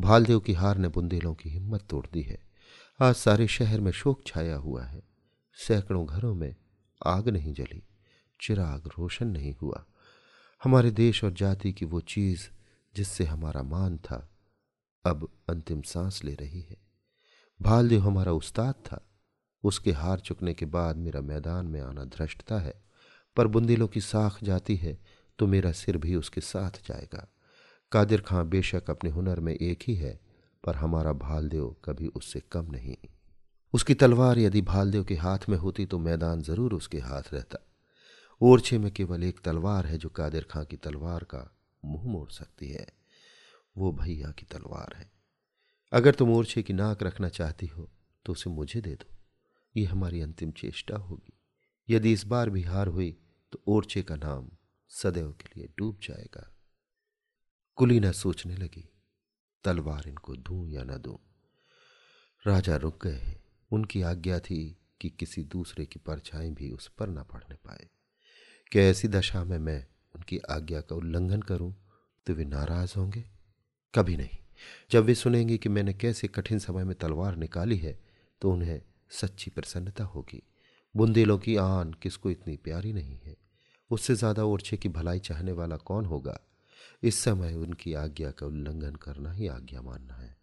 भालदेव 0.00 0.40
की 0.40 0.52
हार 0.52 0.78
ने 0.78 0.88
बुंदेलों 0.88 1.34
की 1.34 1.48
हिम्मत 1.50 1.86
तोड़ 1.90 2.06
दी 2.12 2.22
है। 2.22 2.38
आज 3.00 3.14
सारे 3.14 3.46
शहर 3.46 3.80
में 3.80 3.92
शोक 3.92 4.22
छाया 4.26 4.56
हुआ 4.56 4.84
है। 4.84 5.02
सैकड़ों 5.54 6.06
घरों 6.06 6.34
में 6.34 6.54
आग 7.06 7.28
नहीं 7.28 7.54
जली, 7.54 7.82
चिराग 8.40 8.86
रोशन 8.86 9.26
नहीं 9.26 9.54
हुआ। 9.62 9.84
हमारे 10.64 10.90
देश 10.90 11.24
और 11.24 11.32
जाति 11.32 11.72
की 11.72 11.84
वो 11.84 12.00
चीज़ 12.00 12.48
जिससे 12.96 13.24
हमारा 13.24 13.62
मान 13.62 13.98
था, 13.98 14.30
अब 15.06 15.28
अंतिम 15.48 15.82
सांस 15.82 16.24
ले 16.24 16.34
रही 16.34 16.60
है। 16.60 16.76
भालदेव 17.62 18.00
हमारा 18.00 18.32
उस्ताद 18.32 18.74
था। 18.74 19.06
उसके 19.64 19.92
हार 19.92 20.20
चुकने 20.20 20.54
के 20.54 20.66
बाद 20.66 20.96
मेरा 20.96 21.20
मैदान 21.20 21.66
में 21.66 21.80
आना 21.80 22.04
धृष्टता 22.04 22.58
है। 22.58 22.84
पर 23.36 23.46
बुंदेलों 23.46 23.88
की 23.88 24.00
साख 24.00 24.44
जाती 24.44 24.76
है 24.76 24.98
तो 25.38 25.46
मेरा 25.46 25.72
सिर 25.72 25.96
भी 25.96 26.14
उसके 26.14 26.40
साथ 26.40 26.70
जाएगा। 26.70 27.28
कादिर 27.92 28.20
खां 28.20 28.48
बेशक 28.48 28.90
अपने 28.90 29.10
हुनर 29.10 29.40
में 29.40 29.54
एक 29.54 29.82
ही 29.82 29.94
है, 29.94 30.18
पर 30.64 30.74
हमारा 30.74 31.12
भालदेव 31.12 31.76
कभी 31.84 32.06
उससे 32.06 32.42
कम 32.52 32.70
नहीं। 32.70 32.96
उसकी 33.74 33.94
तलवार 33.94 34.38
यदि 34.38 34.60
भालदेव 34.62 35.04
के 35.04 35.14
हाथ 35.14 35.48
में 35.48 35.56
होती 35.58 35.86
तो 35.86 35.98
मैदान 35.98 36.42
ज़रूर 36.42 36.74
उसके 36.74 36.98
हाथ 36.98 37.32
रहता। 37.32 37.58
ओरछे 38.40 38.78
में 38.78 38.90
केवल 38.92 39.24
एक 39.24 39.40
तलवार 39.40 39.86
है 39.86 39.98
जो 39.98 40.08
कादिर 40.08 40.46
खां 40.50 40.64
की 40.64 40.76
तलवार 40.76 41.24
का 41.24 41.58
मुँह 41.82 42.04
मोड़ 42.04 42.28
सकती 42.30 42.68
है। 42.68 42.86
वो 43.76 43.92
भैया 43.92 44.30
की 44.30 44.46
तलवार 44.46 44.94
है। 44.96 45.10
अगर 45.92 46.14
तुम 46.14 46.32
ओरछे 46.32 46.62
की 46.62 46.72
नाक 46.72 47.02
रखना 47.02 47.28
चाहती 47.28 47.66
हो 47.66 47.88
तो 48.26 48.32
उसे 48.32 48.50
मुझे 48.50 48.80
दे 48.80 48.94
दो। 48.94 49.16
ये 49.74 49.84
हमारी 49.84 50.20
अंतिम 50.20 50.50
चेष्टा 50.50 50.96
होगी। 50.98 51.32
यदि 51.88 52.12
इस 52.12 52.24
बार 52.26 52.50
भी 52.50 52.62
हार 52.62 52.86
हुई 52.86 53.10
तो 53.52 53.62
ओरछे 53.66 54.02
का 54.02 54.16
नाम 54.16 54.48
सदैव 54.90 55.30
के 55.32 55.48
लिए 55.56 55.68
डूब 55.78 55.98
जाएगा। 56.02 56.49
कुलीना 57.80 58.12
सोचने 58.12 58.56
लगी। 58.56 58.88
तलवार 59.64 60.08
इनको 60.08 60.34
दूँ 60.36 60.68
या 60.68 60.82
न 60.82 60.96
दूँ। 60.98 61.16
राजा 62.46 62.76
रुक 62.76 63.06
गए। 63.06 63.36
उनकी 63.70 64.02
आज्ञा 64.02 64.38
थी 64.38 64.78
कि 65.00 65.10
किसी 65.10 65.44
दूसरे 65.44 65.86
की 65.86 65.98
परछाई 65.98 66.50
भी 66.50 66.70
उस 66.70 66.88
पर 66.88 67.08
न 67.08 67.22
पड़ने 67.22 67.54
पाए। 67.54 67.88
क्या 68.72 68.82
ऐसी 68.82 69.08
दशा 69.08 69.44
में 69.44 69.58
मैं 69.58 69.86
उनकी 70.14 70.38
आज्ञा 70.38 70.80
का 70.80 70.96
उल्लंघन 70.96 71.42
करूँ 71.42 71.74
तो 72.26 72.34
वे 72.34 72.44
नाराज़ 72.44 72.94
होंगे? 72.96 73.24
कभी 73.94 74.16
नहीं। 74.16 74.38
जब 74.90 75.04
वे 75.04 75.14
सुनेंगे 75.14 75.58
कि 75.58 75.68
मैंने 75.68 75.94
कैसे 75.94 76.28
कठिन 76.28 76.58
समय 76.58 76.84
में 76.84 76.94
तलवार 76.94 77.36
निकाली 77.36 77.76
है 77.76 77.98
तो 78.42 78.52
उन्हें 78.52 78.80
सच्ची 79.10 79.50
प्रसन्नता 79.50 80.04
होगी। 80.04 80.42
बुंदेलों 80.96 81.38
की 81.38 81.56
आन 81.56 81.92
किसको 81.92 82.30
इतनी 82.30 82.56
प्यारी 82.56 82.92
नहीं 82.92 83.18
है? 83.18 83.36
उससे 83.90 84.14
ज़्यादा 84.14 84.44
ओरछे 84.44 84.76
की 84.76 84.88
भलाई 84.88 85.18
चाहने 85.18 85.52
वाला 85.52 85.76
कौन 85.76 86.04
होगा? 86.04 86.40
इस 87.02 87.18
समय 87.18 87.54
उनकी 87.54 87.94
आज्ञा 87.94 88.30
का 88.30 88.46
उल्लंघन 88.46 88.94
करना 88.94 89.32
ही 89.32 89.46
आज्ञा 89.46 89.82
मानना 89.82 90.14
है। 90.14 90.36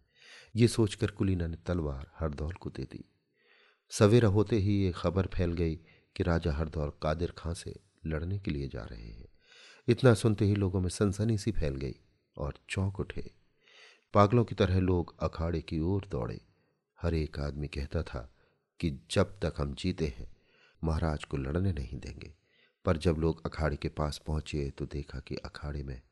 ये 0.56 0.68
सोचकर 0.68 1.10
कुलीना 1.10 1.46
ने 1.46 1.56
तलवार 1.56 2.10
हरदौल 2.18 2.52
को 2.52 2.70
दे 2.70 2.84
दी। 2.84 3.04
सवेरा 3.90 4.28
होते 4.28 4.56
ही 4.56 4.82
ये 4.82 4.92
खबर 4.96 5.26
फैल 5.26 5.52
गई 5.52 5.76
कि 6.16 6.22
राजा 6.22 6.52
हरदौल 6.52 6.92
कादिर 7.02 7.34
खां 7.38 7.54
से 7.54 7.76
लड़ने 8.06 8.38
के 8.38 8.50
लिए 8.50 8.68
जा 8.68 8.84
रहे 8.84 9.08
हैं। 9.08 9.28
इतना 9.88 10.14
सुनते 10.14 10.44
ही 10.44 10.54
लोगों 10.54 10.80
में 10.80 10.88
सनसनी 10.88 11.38
सी 11.38 11.52
फैल 11.52 11.76
गई 11.76 11.94
और 12.38 12.54
चौंक 12.68 13.00
उठे। 13.00 13.30
पागलों 14.14 14.44
की 14.44 14.54
तरह 14.54 14.78
लोग 14.78 15.18
अखाड़े 15.20 15.60
की 15.60 15.80
ओर 15.80 16.06
दौड़े। 16.10 16.40
हर 17.02 17.14
एक 17.14 17.38
आदमी 17.38 17.68
कहता 17.68 18.02
था 18.02 18.34
कि 18.80 18.90
जब 19.10 19.38
तक 19.42 19.54
हम 19.58 19.74
जीते 19.74 20.06
हैं, 20.06 20.36
महाराज 20.84 21.24
को 21.24 21.36
लड़ने 21.36 21.72
नहीं 21.72 22.00
देंगे। 22.00 22.34
पर 22.84 22.96
जब 22.96 23.16
लोग 23.18 23.46
अखाड़े 23.46 23.76
के 23.76 23.88
पास 23.88 24.22
पहुँचे 24.26 24.70
तो 24.70 24.86
देखा 24.86 25.20
कि 25.20 25.36
अखाड़े 25.36 25.82
में 25.82 26.02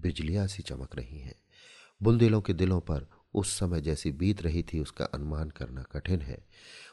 बिजलियाँ 0.00 0.46
सी 0.46 0.62
चमक 0.62 0.96
रही 0.96 1.20
हैं। 1.20 1.34
बुंदेलों 2.02 2.40
के 2.40 2.52
दिलों 2.52 2.80
पर 2.80 3.06
उस 3.34 3.58
समय 3.58 3.80
जैसी 3.80 4.12
बीत 4.12 4.42
रही 4.42 4.62
थी 4.62 4.80
उसका 4.80 5.04
अनुमान 5.04 5.50
करना 5.50 5.82
कठिन 5.82 6.20
है। 6.20 6.38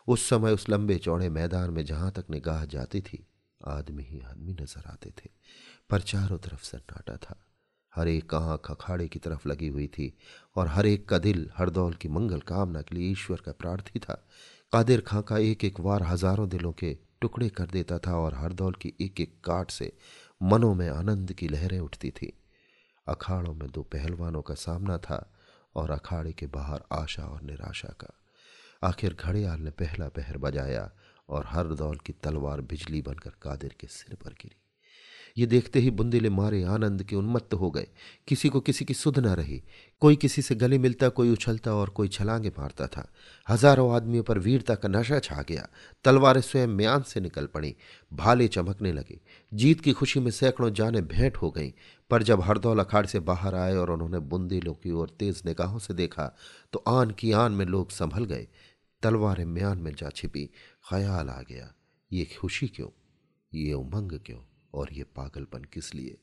उस 0.07 0.29
समय 0.29 0.51
उस 0.51 0.69
लंबे 0.69 0.95
चौड़े 0.95 1.29
मैदान 1.29 1.69
में 1.69 1.85
जहाँ 1.85 2.11
तक 2.11 2.25
निगाह 2.29 2.65
जाती 2.65 3.01
थी, 3.01 3.25
आदमी 3.67 4.03
ही 4.03 4.19
आदमी 4.19 4.53
नज़र 4.53 4.83
आते 4.87 5.09
थे। 5.09 5.29
पर 5.89 6.01
चारों 6.01 6.37
तरफ़ 6.37 6.63
सन्नाटा 6.63 7.17
था। 7.17 7.43
हर 7.93 8.07
एक 8.07 8.33
आँख 8.33 8.71
अखाड़े 8.71 9.07
की 9.07 9.19
तरफ़ 9.19 9.47
लगी 9.49 9.67
हुई 9.67 9.87
थी 9.87 10.13
और 10.55 10.67
हर 10.67 10.85
एक 10.85 11.07
का 11.09 11.17
दिल 11.17 11.49
हरदौल 11.57 11.93
की 11.93 12.09
मंगल 12.09 12.39
कामना 12.39 12.81
के 12.81 12.95
लिए 12.95 13.11
ईश्वर 13.11 13.41
का 13.45 13.51
प्रार्थी 13.51 13.99
था। 13.99 14.13
कादिर 14.73 15.01
खां 15.01 15.21
का 15.21 15.37
एक 15.37 15.63
एक 15.65 15.79
वार 15.79 16.03
हज़ारों 16.03 16.49
दिलों 16.49 16.71
के 16.71 16.97
टुकड़े 17.21 17.49
कर 17.49 17.65
देता 17.65 17.97
था 17.97 18.17
और 18.17 18.33
हरदौल 18.33 18.73
की 18.73 18.93
एक 19.01 19.21
एक 19.21 19.33
काट 19.43 19.71
से 19.71 19.91
मनों 20.41 20.73
में 20.75 20.89
आनंद 20.89 21.33
की 21.33 21.47
लहरें 21.47 21.79
उठती 21.79 22.11
थी। 22.11 22.33
अखाड़ों 23.09 23.53
में 23.53 23.71
दो 23.71 23.81
पहलवानों 23.81 24.41
का 24.41 24.53
सामना 24.53 24.97
था 24.97 25.33
और 25.75 25.91
अखाड़े 25.91 26.33
के 26.33 26.47
बाहर 26.47 26.83
आशा 26.91 27.23
और 27.23 27.41
निराशा 27.41 27.87
का। 27.87 28.13
आखिर 28.83 29.13
घड़ियाल 29.13 29.59
ने 29.59 29.71
पहला 29.71 30.07
पहर 30.07 30.37
बजाया 30.37 30.91
और 31.29 31.45
हर 31.47 31.67
दौल 31.67 31.97
की 31.97 32.13
तलवार 32.13 32.61
बिजली 32.61 33.01
बनकर 33.01 33.31
कादिर 33.41 33.75
के 33.79 33.87
सिर 33.87 34.15
पर 34.15 34.29
गिरी। 34.29 34.55
ये 35.37 35.45
देखते 35.45 35.79
ही 35.79 35.91
बुंदेले 35.91 36.29
मारे 36.29 36.63
आनंद 36.63 37.03
के 37.03 37.15
उन्मत्त 37.15 37.53
हो 37.53 37.69
गए। 37.71 37.87
किसी 38.27 38.49
को 38.49 38.59
किसी 38.59 38.85
की 38.85 38.93
सुध 38.93 39.19
न 39.19 39.27
रही। 39.27 39.61
कोई 40.01 40.15
किसी 40.15 40.41
से 40.41 40.55
गले 40.55 40.77
मिलता, 40.77 41.09
कोई 41.09 41.31
उछलता 41.31 41.73
और 41.73 41.89
कोई 41.89 42.07
छलांगे 42.07 42.49
मारता 42.49 42.87
था। 42.87 43.07
हज़ारों 43.47 43.91
आदमियों 43.95 44.23
पर 44.23 44.39
वीरता 44.39 44.75
का 44.75 44.89
नशा 44.89 45.19
छा 45.19 45.41
गया। 45.41 45.67
तलवारें 46.03 46.41
स्वयं 46.41 46.67
म्यान 46.67 47.01
से 47.01 47.19
निकल 47.19 47.45
पड़ी। 47.45 47.75
भाले 48.13 48.47
चमकने 48.47 48.91
लगे। 48.91 49.19
जीत 49.53 49.81
की 49.81 49.93
खुशी 49.93 50.19
में 50.19 50.31
सैकड़ों 50.31 50.73
जाने 50.73 51.01
भेंट 51.01 51.37
हो 51.37 51.51
गईं। 51.51 51.71
पर 52.09 52.23
जब 52.23 52.41
हरदौल 52.41 52.79
अखाड़ 52.79 53.05
से 53.05 53.19
बाहर 53.19 53.55
आए 53.55 53.75
और 53.75 53.91
उन्होंने 53.91 54.19
बुंदेलों 54.19 54.73
की 54.73 54.91
ओर 54.91 55.15
तेज 55.19 55.41
निगाहों 55.45 55.79
से 55.79 55.93
देखा 55.93 56.31
तो 56.73 56.83
आन 56.87 57.11
की 57.11 57.31
आन 57.31 57.51
में 57.51 57.65
लोग 57.65 57.91
संभल 57.91 58.25
गए। 58.25 58.47
तलवारें 59.03 59.45
म्यान 59.45 59.77
में 59.77 59.93
जा 59.95 60.09
छिपी। 60.09 60.45
ख्याल 60.89 61.29
आ 61.29 61.41
गया। 61.41 61.73
ये 62.11 62.27
खुशी 62.39 62.67
क्यों? 62.67 62.89
ये 63.51 63.73
उमंग 63.73 64.19
क्यों? 64.25 64.39
और 64.73 64.93
ये 64.93 65.03
पागलपन 65.03 65.61
किस 65.63 65.95
लिए? 65.95 66.17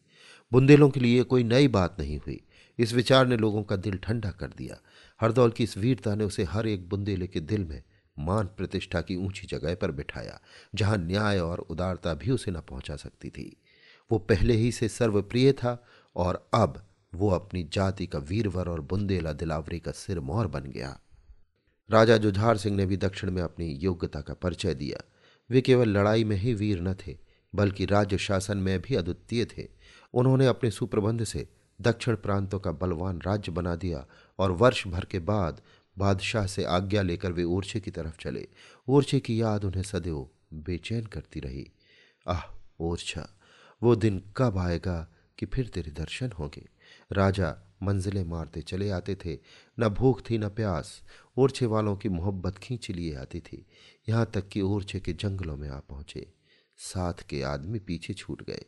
बुंदेलों 0.53 0.91
के 0.91 1.01
लिए 1.01 1.23
कोई 1.23 1.45
नई 1.45 1.69
बात 1.69 1.97
नहीं 2.01 2.19
हुई। 2.19 2.41
इस 2.79 2.93
विचार 2.93 3.27
ने 3.27 3.37
लोगों 3.37 3.63
का 3.63 3.77
दिल 3.77 3.99
ठंडा 3.99 4.31
कर 4.31 4.47
दिया। 4.47 4.81
हरदौल 5.21 5.51
की 5.51 5.65
इस 5.65 5.79
वीरता 5.79 6.15
ने 6.15 6.25
उसे 6.25 6.45
हर 6.45 6.67
एक 6.67 6.89
बुंदेले 6.89 7.27
के 7.27 7.41
दिल 7.41 7.65
में 7.65 7.83
मान 8.19 8.47
प्रतिष्ठा 8.47 9.01
की 9.01 9.17
ऊँची 9.17 9.47
जगह 9.47 9.75
पर 9.75 9.91
बिठाया, 9.91 10.41
जहाँ 10.75 10.97
न्याय 10.99 11.39
और 11.39 11.59
उदारता 11.59 12.15
भी 12.15 12.31
उसे 12.31 12.51
न 12.51 12.61
पहुँचा 12.61 12.97
सकती 12.97 13.31
थी। 13.31 13.57
वो 14.11 14.19
पहले 14.19 14.55
ही 14.55 14.73
से 14.73 14.89
सर्वप्रिय 14.89 15.53
था 15.53 15.85
और 16.17 16.49
अब 16.55 16.89
वो 17.15 17.31
अपनी 17.31 17.69
जाति 17.73 18.07
का 18.07 18.19
वीरवर 18.19 18.69
और 18.69 18.81
बुंदेला 18.81 19.33
दिलावरी 19.33 19.81
का 19.81 19.91
सिर 19.91 20.21
मोहर 20.21 20.47
बन 20.47 20.61
गया। 20.61 21.01
राजा 21.91 22.17
जुझार 22.17 22.57
सिंह 22.57 22.77
ने 22.77 22.87
भी 22.87 22.97
दक्षिण 22.97 23.31
में 23.31 23.43
अपनी 23.43 23.67
योग्यता 23.67 24.21
का 24.21 24.35
परिचय 24.35 24.75
दिया। 24.75 25.05
वे 25.51 25.61
केवल 25.61 25.89
लड़ाई 25.89 26.25
में 26.25 26.37
ही 26.37 26.55
वीर 26.55 26.81
न 26.81 26.95
थे 26.95 27.24
बल्कि 27.55 27.85
राज्य 27.85 28.19
शासन 28.19 28.59
में 28.59 28.81
भी 28.81 28.95
अद्वितीय 28.95 29.45
थे। 29.45 29.69
उन्होंने 30.15 30.47
अपने 30.47 30.71
सुप्रबंध 30.71 31.25
से 31.25 31.49
दक्षिण 31.81 32.17
प्रांतों 32.17 32.61
का 32.61 32.73
बलवान 32.73 33.21
राज्य 33.21 33.53
बना 33.53 33.77
दिया 33.77 34.07
और 34.39 34.51
वर्ष 34.51 34.87
भर 34.87 35.05
के 35.05 35.19
बाद 35.19 35.63
बादशाह 35.99 36.47
से 36.47 36.65
आज्ञा 36.65 37.03
लेकर 37.03 37.33
वे 37.33 37.45
ओरछे 37.45 37.81
की 37.81 37.91
तरफ़ 37.91 38.17
चले। 38.21 38.49
ओरछे 38.89 39.21
की 39.21 39.41
याद 39.41 39.65
उन्हें 39.65 39.83
सदैव 39.83 40.29
बेचैन 40.55 41.07
करती 41.07 41.41
रही। 41.41 41.71
आह 42.29 42.43
ओरछा 42.81 43.39
वो 43.83 43.97
दिन 43.97 44.23
कब 44.37 44.59
आएगा 44.59 45.09
कि 45.39 45.47
फिर 45.47 45.69
तेरे 45.69 45.91
दर्शन 45.91 46.31
होंगे? 46.39 46.69
राजा 47.13 47.57
मंजिलें 47.83 48.25
मारते 48.25 48.63
चले 48.63 48.91
आते 48.91 49.15
थे। 49.15 49.39
न 49.81 49.89
भूख 49.89 50.23
थी, 50.31 50.39
न 50.39 50.49
प्यास। 50.49 51.03
ओरछे 51.37 51.67
वालों 51.67 51.97
की 51.97 52.09
मोहब्बत 52.09 52.59
खींच 52.59 52.91
लिए 52.91 53.17
आती 53.17 53.41
थी। 53.41 53.67
यहाँ 54.09 54.31
तक 54.35 54.49
कि 54.49 54.61
ओरछे 54.61 55.01
के 55.01 55.13
जंगलों 55.13 55.57
में 55.57 55.69
आ 55.69 55.81
पहुँचे। 55.81 56.33
साथ 56.77 57.15
के 57.29 57.43
आदमी 57.43 57.79
पीछे 57.79 58.15
छूट 58.15 58.43
गए। 58.43 58.65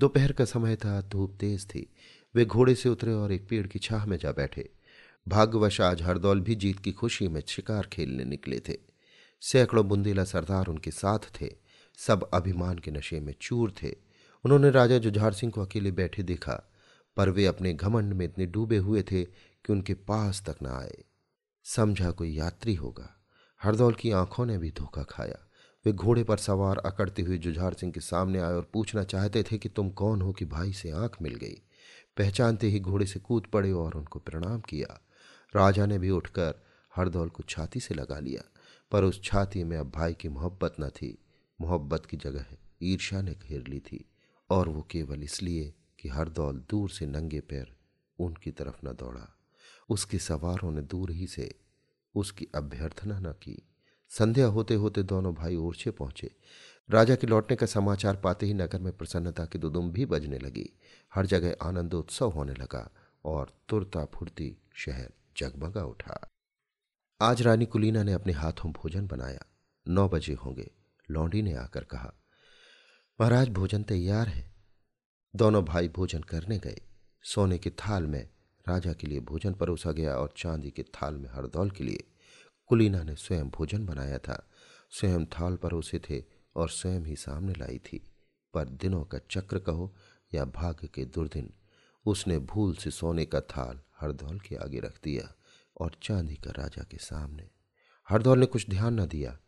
दोपहर 0.00 0.32
का 0.32 0.44
समय 0.44 0.76
था, 0.76 1.00
धूप 1.00 1.36
तेज 1.40 1.66
थी। 1.66 1.92
वे 2.34 2.44
घोड़े 2.44 2.74
से 2.74 2.88
उतरे 2.88 3.12
और 3.12 3.32
एक 3.32 3.48
पेड़ 3.48 3.66
की 3.66 3.78
छाह 3.78 4.06
में 4.06 4.16
जा 4.16 4.32
बैठे। 4.32 4.70
भाग्यवश 5.28 5.80
आज 5.80 6.02
हरदौल 6.02 6.40
भी 6.40 6.54
जीत 6.54 6.80
की 6.80 6.92
खुशी 6.92 7.28
में 7.28 7.42
शिकार 7.46 7.86
खेलने 7.86 8.24
निकले 8.24 8.60
थे। 8.60 8.78
सैकड़ों 9.40 9.88
बुंदेला 9.88 10.24
सरदार 10.24 10.66
उनके 10.66 10.90
साथ 10.90 11.18
थे। 11.18 11.54
सब 11.98 12.30
अभिमान 12.34 12.78
के 12.78 12.90
नशे 12.90 13.20
में 13.20 13.34
चूर 13.40 13.74
थे। 13.82 13.94
उन्होंने 14.44 14.70
राजा 14.70 14.98
जुझार 14.98 15.32
सिंह 15.32 15.52
को 15.52 15.62
अकेले 15.62 15.90
बैठे 15.90 16.22
देखा, 16.22 16.72
पर 17.16 17.30
वे 17.30 17.46
अपने 17.46 17.74
घमंड 17.74 18.12
में 18.12 18.26
इतने 18.26 18.46
डूबे 18.46 18.76
हुए 18.76 19.02
थे 19.02 19.24
कि 19.24 19.72
उनके 19.72 19.94
पास 19.94 20.42
तक 20.48 20.56
न 20.62 20.66
आए। 20.66 21.04
समझा 21.64 22.10
कोई 22.10 22.30
यात्री 22.30 22.74
होगा। 22.74 23.24
हरदौल 23.62 23.94
की 23.94 24.10
आँखों 24.10 24.46
ने 24.46 24.58
भी 24.58 24.70
धोखा 24.70 25.02
खाया। 25.02 25.43
वे 25.86 25.92
घोड़े 25.92 26.24
पर 26.24 26.36
सवार 26.36 26.78
अकड़ते 26.78 27.22
हुए 27.22 27.38
जुझार 27.38 27.74
सिंह 27.74 27.92
के 27.92 28.00
सामने 28.00 28.38
आए 28.38 28.52
और 28.52 28.70
पूछना 28.72 29.04
चाहते 29.04 29.42
थे 29.42 29.58
कि 29.58 29.68
तुम 29.68 29.90
कौन 29.90 30.22
हो 30.22 30.32
कि 30.32 30.44
भाई 30.44 30.72
से 30.72 30.90
आँख 30.90 31.16
मिल 31.22 31.34
गई। 31.34 31.62
पहचानते 32.16 32.66
ही 32.66 32.80
घोड़े 32.80 33.06
से 33.06 33.20
कूद 33.20 33.46
पड़े 33.46 33.72
और 33.72 33.94
उनको 33.94 34.18
प्रणाम 34.18 34.60
किया। 34.60 35.00
राजा 35.56 35.86
ने 35.86 35.98
भी 35.98 36.10
उठकर 36.10 36.54
हरदौल 36.96 37.28
को 37.28 37.42
छाती 37.48 37.80
से 37.80 37.94
लगा 37.94 38.18
लिया, 38.18 38.42
पर 38.92 39.04
उस 39.04 39.20
छाती 39.24 39.64
में 39.64 39.76
अब 39.78 39.90
भाई 39.90 40.14
की 40.14 40.28
मोहब्बत 40.28 40.76
न 40.80 40.88
थी। 40.88 41.18
मोहब्बत 41.60 42.06
की 42.06 42.16
जगह 42.16 42.46
ईर्ष्या 42.82 43.22
ने 43.22 43.32
घेर 43.32 43.64
ली 43.68 43.80
थी, 43.80 44.04
और 44.50 44.68
वो 44.68 44.82
केवल 44.90 45.22
इसलिए 45.22 45.74
कि 45.98 46.08
हरदौल 46.08 46.64
दूर 46.70 46.90
से 46.90 47.06
नंगे 47.06 47.40
पैर 47.40 47.76
उनकी 48.18 48.50
तरफ़ 48.50 48.86
न 48.86 48.92
दौड़ा। 48.92 49.38
उसके 49.88 50.18
सवारों 50.18 50.72
ने 50.72 50.82
दूर 50.82 51.10
ही 51.10 51.26
से 51.26 51.54
उसकी 52.14 52.48
अभ्यर्थना 52.54 53.18
न 53.18 53.32
की। 53.32 53.73
संध्या 54.18 54.46
होते 54.46 54.74
होते 54.74 55.02
दोनों 55.02 55.34
भाई 55.34 55.56
ओरछे 55.56 55.90
पहुँचे। 55.90 56.30
राजा 56.90 57.14
के 57.16 57.26
लौटने 57.26 57.56
का 57.56 57.66
समाचार 57.66 58.16
पाते 58.16 58.46
ही 58.46 58.54
नगर 58.54 58.78
में 58.78 58.96
प्रसन्नता 58.96 59.44
की 59.44 59.58
दुदुम 59.58 59.90
भी 59.92 60.06
बजने 60.06 60.38
लगी। 60.38 60.70
हर 61.14 61.26
जगह 61.26 61.56
आनंदोत्सव 61.62 62.30
होने 62.30 62.52
लगा 62.52 62.90
और 63.24 63.52
तुरता 63.68 64.04
फुर्ती 64.04 64.56
शहर 64.74 65.12
जगमगा 65.36 65.84
उठा। 65.84 66.30
आज 67.20 67.42
रानी 67.42 67.66
कुलीना 67.66 68.02
ने 68.02 68.12
अपने 68.12 68.32
हाथों 68.32 68.72
भोजन 68.72 69.06
बनाया। 69.06 69.44
नौ 69.88 70.08
बजे 70.08 70.34
होंगे। 70.34 70.70
लौंडी 71.10 71.42
ने 71.42 71.54
आकर 71.54 71.84
कहा, 71.84 72.14
महाराज, 73.20 73.48
भोजन 73.48 73.82
तैयार 73.82 74.28
है। 74.28 74.54
दोनों 75.36 75.64
भाई 75.64 75.88
भोजन 75.88 76.20
करने 76.20 76.58
गए। 76.58 76.80
सोने 77.22 77.58
के 77.58 77.70
थाल 77.70 78.06
में 78.06 78.28
राजा 78.68 78.92
के 78.92 79.06
लिए 79.06 79.20
भोजन 79.20 79.54
परोसा 79.54 79.92
गया 79.92 80.16
और 80.16 80.34
चांदी 80.36 80.70
के 80.70 80.82
थाल 80.82 81.14
में 81.14 81.30
हरदौल 81.30 81.70
के 81.70 81.84
लिए 81.84 82.04
कुलीना 82.66 83.02
ने 83.02 83.14
स्वयं 83.16 83.50
भोजन 83.50 83.86
बनाया 83.86 84.18
था। 84.18 84.50
स्वयं 84.90 85.26
थाल 85.26 85.56
परोसे 85.56 85.98
थे 85.98 86.22
और 86.56 86.70
स्वयं 86.70 87.00
ही 87.00 87.16
सामने 87.16 87.52
लाई 87.52 87.78
थी। 87.78 88.10
पर 88.54 88.68
दिनों 88.68 89.04
का 89.04 89.18
चक्र 89.30 89.58
कहो 89.58 89.94
या 90.34 90.44
भाग्य 90.44 90.86
के 90.86 91.04
दुर्दिन, 91.04 91.52
उसने 92.06 92.38
भूल 92.38 92.74
से 92.74 92.90
सोने 92.90 93.24
का 93.24 93.40
थाल 93.40 93.80
हरदौल 94.00 94.38
के 94.38 94.56
आगे 94.56 94.80
रख 94.80 94.98
दिया 95.04 95.34
और 95.80 95.96
चांदी 96.02 96.34
का 96.34 96.50
राजा 96.50 96.82
के 96.82 96.96
सामने। 96.96 97.50
हरदौल 98.08 98.38
ने 98.38 98.46
कुछ 98.46 98.70
ध्यान 98.70 99.00
न 99.00 99.06
दिया। 99.06 99.38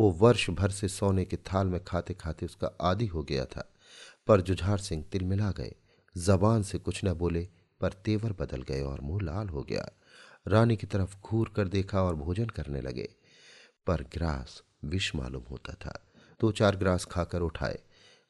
वो 0.00 0.10
वर्ष 0.10 0.50
भर 0.50 0.70
से 0.70 0.88
सोने 0.88 1.24
के 1.24 1.36
थाल 1.36 1.66
में 1.66 1.84
खाते 1.84 2.14
खाते 2.14 2.46
उसका 2.46 2.70
आदि 2.80 3.06
हो 3.06 3.22
गया 3.22 3.44
था। 3.44 3.74
पर 4.26 4.40
जुझार 4.40 4.78
सिंह 4.78 5.04
तिलमिला 5.12 5.50
गए। 5.50 5.74
जबान 6.16 6.62
से 6.62 6.78
कुछ 6.78 7.04
न 7.04 7.12
बोले, 7.12 7.48
पर 7.80 7.92
तेवर 7.92 8.32
बदल 8.32 8.62
गए 8.62 8.82
और 8.82 9.00
मुँह 9.00 9.22
लाल 9.22 9.48
हो 9.48 9.62
गया। 9.62 9.90
रानी 10.48 10.76
की 10.76 10.86
तरफ़ 10.86 11.20
घूर 11.20 11.52
कर 11.56 11.68
देखा 11.68 12.02
और 12.02 12.14
भोजन 12.14 12.46
करने 12.46 12.80
लगे। 12.80 13.14
पर 13.86 14.02
ग्रास 14.02 14.62
विष 14.84 15.14
मालूम 15.14 15.42
होता 15.42 15.72
था। 15.72 16.12
दो 16.40 16.52
चार 16.52 16.76
ग्रास 16.76 17.04
खाकर 17.04 17.40
उठाए। 17.40 17.78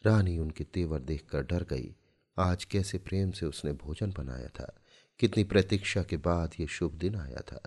रानी 0.06 0.38
उनके 0.38 0.64
तेवर 0.64 1.00
देखकर 1.00 1.42
डर 1.42 1.62
गई। 1.62 1.96
आज 2.38 2.64
कैसे 2.64 2.98
प्रेम 2.98 3.30
से 3.30 3.46
उसने 3.46 3.72
भोजन 3.72 4.12
बनाया 4.18 4.48
था। 4.48 4.80
कितनी 5.18 5.44
प्रतीक्षा 5.44 6.02
के 6.02 6.16
बाद 6.16 6.54
ये 6.60 6.66
शुभ 6.66 6.92
दिन 6.92 7.16
आया 7.16 7.40
था। 7.40 7.62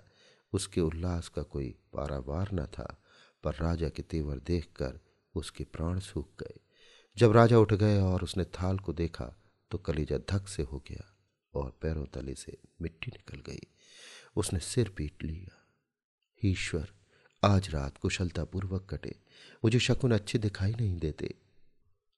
उसके 0.52 0.80
उल्लास 0.80 1.28
का 1.28 1.42
कोई 1.42 1.74
पारावार 1.92 2.48
न 2.52 2.66
था। 2.66 3.02
पर 3.44 3.54
राजा 3.54 3.88
के 3.88 4.02
तेवर 4.02 4.38
देखकर 4.38 5.00
उसके 5.34 5.64
प्राण 5.64 5.98
सूख 5.98 6.28
गए। 6.40 6.60
जब 7.18 7.32
राजा 7.32 7.58
उठ 7.58 7.72
गए 7.72 8.00
और 8.00 8.22
उसने 8.22 8.44
थाल 8.44 8.78
को 8.78 8.92
देखा 8.92 9.42
तो 9.70 9.78
कलेजा 9.78 10.18
धक 10.18 10.48
से 10.48 10.62
हो 10.62 10.84
गया 10.88 11.16
और 11.54 11.78
पैरों 11.82 12.06
तले 12.06 12.34
से 12.34 12.58
मिट्टी 12.82 13.10
निकल 13.10 13.52
गई। 13.52 13.60
उसने 14.38 14.58
सिर 14.58 14.88
पीट 14.88 15.22
लिया। 15.24 15.54
ईश्वर, 16.42 16.90
आज 17.42 17.68
रात 17.70 17.96
कुशलतापूर्वक 17.98 18.86
कटे। 18.90 19.14
मुझे 19.64 19.78
शकुन 19.78 20.12
अच्छे 20.12 20.38
दिखाई 20.38 20.72
नहीं 20.72 20.98
देते। 20.98 21.34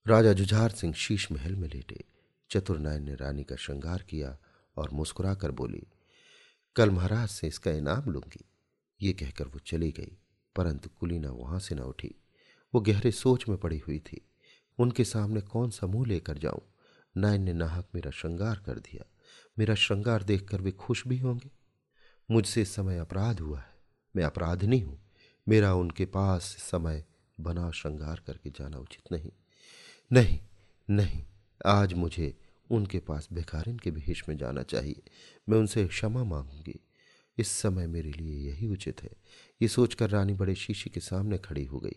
राजा 0.06 0.32
जुझार 0.32 0.70
सिंह 0.70 0.92
शीश 0.94 1.30
महल 1.32 1.54
में 1.56 1.68
लेटे। 1.68 2.04
चतुर्नायन 2.50 3.02
ने 3.02 3.14
रानी 3.14 3.44
का 3.44 3.56
श्रृंगार 3.56 4.02
किया 4.02 4.36
और 4.76 4.90
मुस्कुराकर 4.90 5.50
बोली, 5.50 5.82
कल 6.76 6.90
महाराज 6.90 7.28
से 7.28 7.48
इसका 7.48 7.70
इनाम 7.70 8.10
लूँगी। 8.10 8.44
ये 9.00 9.12
कहकर 9.12 9.44
वो 9.44 9.58
चली 9.58 9.90
गई, 9.92 10.16
परंतु 10.56 10.88
कुलीना 10.88 11.30
वहाँ 11.30 11.60
से 11.60 11.74
न 11.74 11.78
उठी। 11.78 12.14
वो 12.74 12.80
गहरे 12.80 13.10
सोच 13.10 13.48
में 13.48 13.56
पड़ी 13.58 13.78
हुई 13.78 13.98
थी, 13.98 14.20
उनके 14.78 15.04
सामने 15.04 15.40
कौन 15.40 15.70
सा 15.70 15.86
मुँह 15.86 16.06
लेकर 16.06 16.38
जाऊँ? 16.38 16.60
नायन 17.16 17.42
ने 17.42 17.52
नाहक 17.52 17.88
मेरा 17.94 18.10
श्रृंगार 18.10 18.62
कर 18.66 18.78
दिया। 18.78 19.04
मेरा 19.58 19.74
श्रृंगार 19.74 20.22
देखकर 20.22 20.60
वे 20.60 20.72
खुश 20.72 21.06
भी 21.06 21.18
होंगे। 21.18 21.59
मुझसे 22.30 22.62
इस 22.62 22.74
समय 22.74 22.98
अपराध 22.98 23.40
हुआ 23.40 23.58
है। 23.58 23.72
मैं 24.14 24.24
अपराध 24.24 24.64
नहीं 24.64 24.82
हूँ। 24.82 24.98
मेरा 25.46 25.74
उनके 25.74 26.04
पास 26.06 26.42
समय 26.42 27.04
बना 27.40 27.70
श्रृंगार 27.70 28.22
करके 28.26 28.50
जाना 28.50 28.78
उचित 28.78 29.12
नहीं। 29.12 29.30
नहीं 30.10 30.38
नहीं, 30.88 31.22
आज 31.66 31.92
मुझे 31.92 32.34
उनके 32.70 32.98
पास 32.98 33.28
भिखारिन 33.32 33.78
के 33.78 33.90
भेष 33.90 34.22
में 34.28 34.36
जाना 34.36 34.62
चाहिए। 34.62 35.02
मैं 35.48 35.58
उनसे 35.58 35.86
क्षमा 35.86 36.24
मांगूँगी। 36.24 36.78
इस 37.38 37.48
समय 37.48 37.86
मेरे 37.86 38.10
लिए 38.12 38.50
यही 38.50 38.68
उचित 38.68 39.02
है। 39.02 39.10
ये 39.60 39.68
सोचकर 39.68 40.10
रानी 40.10 40.34
बड़े 40.34 40.54
शीशे 40.54 40.90
के 40.90 41.00
सामने 41.00 41.38
खड़ी 41.38 41.64
हो 41.64 41.78
गई। 41.78 41.96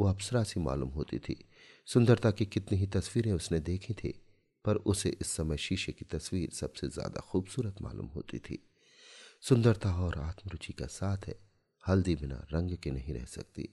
वो 0.00 0.06
अप्सरा 0.06 0.42
सी 0.42 0.60
मालूम 0.60 0.88
होती 0.88 1.18
थी। 1.18 1.44
सुंदरता 1.86 2.30
की 2.30 2.46
कितनी 2.46 2.78
ही 2.78 2.86
तस्वीरें 2.86 3.32
उसने 3.32 3.60
देखी 3.60 3.94
थी, 3.94 4.14
पर 4.64 4.76
उसे 4.76 5.16
इस 5.20 5.26
समय 5.26 5.56
शीशे 5.56 5.92
की 5.92 6.04
तस्वीर 6.04 6.50
सबसे 6.50 6.88
ज़्यादा 6.88 7.20
खूबसूरत 7.20 7.82
मालूम 7.82 8.06
होती 8.06 8.38
थी। 8.38 8.58
सुंदरता 9.44 9.92
और 9.92 10.18
आत्मरुचि 10.18 10.72
का 10.72 10.86
साथ 10.86 11.18
है। 11.26 11.34
हल्दी 11.88 12.16
बिना 12.16 12.46
रंग 12.52 12.76
के 12.76 12.90
नहीं 12.90 13.14
रह 13.14 13.24
सकती। 13.24 13.68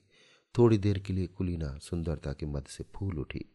थोड़ी 0.57 0.77
देर 0.77 0.99
के 0.99 1.13
लिए 1.13 1.27
कुलीना 1.27 1.77
सुंदरता 1.77 2.33
के 2.33 2.45
मध्य 2.45 2.65
से 2.69 2.83
फूल 2.95 3.19
उठी। 3.19 3.45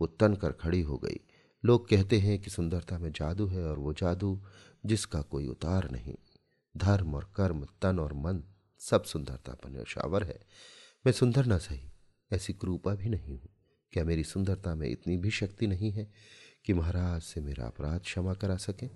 वो 0.00 0.06
तन 0.06 0.34
कर 0.34 0.52
खड़ी 0.52 0.80
हो 0.80 0.98
गई। 0.98 1.20
लोग 1.64 1.88
कहते 1.88 2.18
हैं 2.18 2.38
कि 2.38 2.50
सुंदरता 2.50 2.98
में 2.98 3.12
जादू 3.12 3.46
है 3.46 3.64
और 3.64 3.78
वो 3.78 3.92
जादू 3.92 4.44
जिसका 4.86 5.22
कोई 5.22 5.46
उतार 5.46 5.90
नहीं। 5.90 6.14
धर्म 6.76 7.14
और 7.14 7.32
कर्म, 7.36 7.66
तन 7.82 7.98
और 7.98 8.12
मन, 8.12 8.44
सब 8.78 9.04
सुंदरता 9.04 9.54
पर 9.54 9.70
न्यौशावर 9.70 10.24
है। 10.24 10.40
मैं 11.06 11.12
सुंदर 11.12 11.46
ना 11.46 11.58
सही, 11.58 11.90
ऐसी 12.32 12.52
क्रूपा 12.52 12.94
भी 12.94 13.08
नहीं 13.08 13.38
हूँ। 13.38 13.48
क्या 13.92 14.04
मेरी 14.04 14.24
सुंदरता 14.24 14.74
में 14.74 14.88
इतनी 14.88 15.16
भी 15.16 15.30
शक्ति 15.30 15.66
नहीं 15.66 15.92
है 15.92 16.12
कि 16.64 16.72
महाराज 16.72 17.22
से 17.22 17.40
मेरा 17.40 17.66
अपराध 17.66 18.00
क्षमा 18.00 18.34
करा 18.34 18.56
सके? 18.56 18.88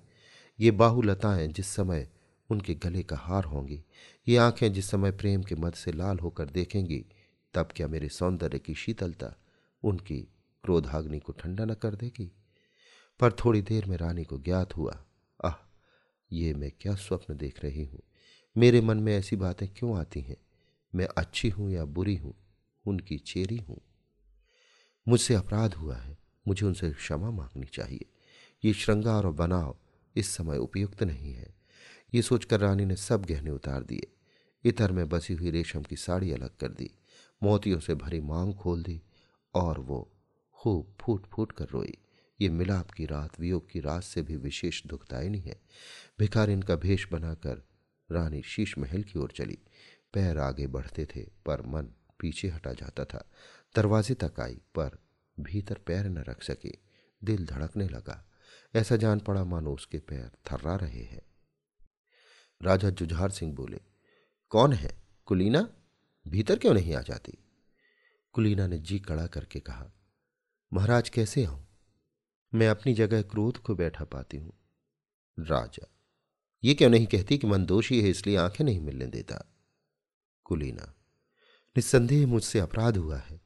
ये 0.60 0.70
बाहुलताएँ 0.70 1.48
जिस 1.48 1.66
समय 1.66 2.10
उनके 2.50 2.74
गले 2.74 3.02
का 3.02 3.16
हार 3.16 3.44
होंगी। 3.44 3.84
ये 4.28 4.36
आँखें 4.36 4.72
जिस 4.72 4.90
समय 4.90 5.12
प्रेम 5.12 5.42
के 5.42 5.54
मद 5.54 5.74
से 5.74 5.92
लाल 5.92 6.18
होकर 6.18 6.46
देखेंगी, 6.46 7.06
तब 7.54 7.68
क्या 7.76 7.88
मेरे 7.88 8.08
सौंदर्य 8.08 8.58
की 8.58 8.74
शीतलता 8.74 9.34
उनकी 9.82 10.20
क्रोधाग्नि 10.64 11.18
को 11.18 11.32
ठंडा 11.32 11.64
न 11.64 11.74
कर 11.74 11.94
देगी? 11.94 12.32
पर 13.20 13.32
थोड़ी 13.32 13.62
देर 13.62 13.86
में 13.86 13.96
रानी 13.96 14.24
को 14.24 14.38
ज्ञात 14.38 14.76
हुआ, 14.76 15.04
आह, 15.44 15.68
ये 16.32 16.54
मैं 16.54 16.72
क्या 16.80 16.94
स्वप्न 16.94 17.36
देख 17.36 17.64
रही 17.64 17.84
हूँ? 17.84 18.00
मेरे 18.56 18.80
मन 18.80 18.96
में 18.96 19.16
ऐसी 19.16 19.36
बातें 19.36 19.68
क्यों 19.68 19.98
आती 19.98 20.20
हैं? 20.20 20.36
मैं 20.94 21.08
अच्छी 21.18 21.48
हूँ 21.48 21.70
या 21.70 21.84
बुरी 21.84 22.16
हूँ? 22.16 22.34
उनकी 22.86 23.18
चेरी 23.18 23.56
हूँ। 23.56 23.80
मुझसे 25.08 25.34
अपराध 25.34 25.74
हुआ 25.74 25.96
है, 25.96 26.18
मुझे 26.48 26.66
उनसे 26.66 26.90
क्षमा 26.90 27.30
मांगनी 27.30 27.66
चाहिए। 27.66 28.04
ये 28.64 28.72
श्रृंगार 28.72 29.24
और 29.24 29.32
बनाव 29.32 29.78
इस 30.16 30.30
समय 30.30 30.58
उपयुक्त 30.58 31.02
नहीं 31.02 31.34
है। 31.34 31.57
ये 32.14 32.22
सोचकर 32.22 32.60
रानी 32.60 32.84
ने 32.84 32.96
सब 32.96 33.24
गहने 33.24 33.50
उतार 33.50 33.82
दिए। 33.82 34.12
इतर 34.64 34.92
में 34.92 35.08
बसी 35.08 35.34
हुई 35.34 35.50
रेशम 35.50 35.82
की 35.82 35.96
साड़ी 35.96 36.32
अलग 36.32 36.56
कर 36.56 36.68
दी, 36.68 36.90
मोतियों 37.42 37.80
से 37.80 37.94
भरी 37.94 38.20
मांग 38.20 38.54
खोल 38.54 38.82
दी 38.82 39.02
और 39.54 39.80
वो 39.80 40.12
खूब 40.52 40.96
फूट 41.00 41.26
फूट 41.26 41.52
कर 41.52 41.64
रोई। 41.64 41.94
ये 42.40 42.48
मिलाप 42.48 42.90
की 42.90 43.06
रात, 43.06 43.40
वियोग 43.40 43.70
की 43.70 43.80
रात 43.80 44.02
से 44.02 44.22
भी 44.22 44.36
विशेष 44.36 44.86
दुखदायिनी 44.86 45.38
है। 45.38 45.60
भिखार 46.18 46.50
इनका 46.50 46.76
भेष 46.76 47.08
बनाकर 47.12 47.68
रानी 48.12 48.42
शीश 48.42 48.78
महल 48.78 49.02
की 49.02 49.18
ओर 49.18 49.32
चली। 49.36 49.58
पैर 50.14 50.38
आगे 50.38 50.66
बढ़ते 50.66 51.06
थे, 51.06 51.28
पर 51.46 51.62
मन 51.66 51.88
पीछे 52.18 52.48
हटा 52.48 52.72
जाता 52.72 53.04
था। 53.04 53.30
दरवाजे 53.76 54.14
तक 54.14 54.40
आई, 54.40 54.54
पर 54.54 54.98
भीतर 55.40 55.74
पैर 55.74 56.06
न 56.06 56.18
रख 56.18 56.42
सके। 56.42 56.72
दिल 57.24 57.46
धड़कने 57.46 57.88
लगा। 57.88 58.30
ऐसा 58.74 58.96
जान 58.96 59.20
पड़ा 59.20 59.44
मानो 59.44 59.72
उसके 59.72 59.98
पैर 59.98 60.30
थर्रा 60.52 60.76
रहे 60.76 61.02
हैं। 61.02 61.27
राजा 62.62 62.90
जुझार 62.90 63.30
सिंह 63.30 63.54
बोले, 63.54 63.80
कौन 64.48 64.72
है? 64.72 64.98
कुलीना? 65.26 65.68
भीतर 66.28 66.58
क्यों 66.58 66.74
नहीं 66.74 66.94
आ 66.94 67.00
जाती? 67.00 67.38
कुलीना 68.32 68.66
ने 68.66 68.78
जी 68.78 68.98
कड़ा 68.98 69.26
करके 69.26 69.60
कहा, 69.60 69.90
महाराज, 70.72 71.08
कैसे 71.08 71.44
आऊँ? 71.44 71.68
मैं 72.54 72.68
अपनी 72.68 72.94
जगह 72.94 73.22
क्रोध 73.22 73.58
को 73.58 73.74
बैठा 73.74 74.04
पाती 74.04 74.36
हूँ। 74.36 74.52
राजा, 75.38 75.86
ये 76.64 76.74
क्यों 76.74 76.90
नहीं 76.90 77.06
कहती 77.06 77.38
कि 77.38 77.46
मन 77.46 77.66
दोषी 77.66 78.02
है, 78.02 78.08
इसलिए 78.08 78.36
आँखें 78.36 78.64
नहीं 78.64 78.80
मिलने 78.80 79.06
देता? 79.06 79.44
कुलीना, 80.44 80.94
निस्संदेह 81.76 82.26
मुझसे 82.26 82.58
अपराध 82.58 82.96
हुआ 82.96 83.18
है, 83.18 83.40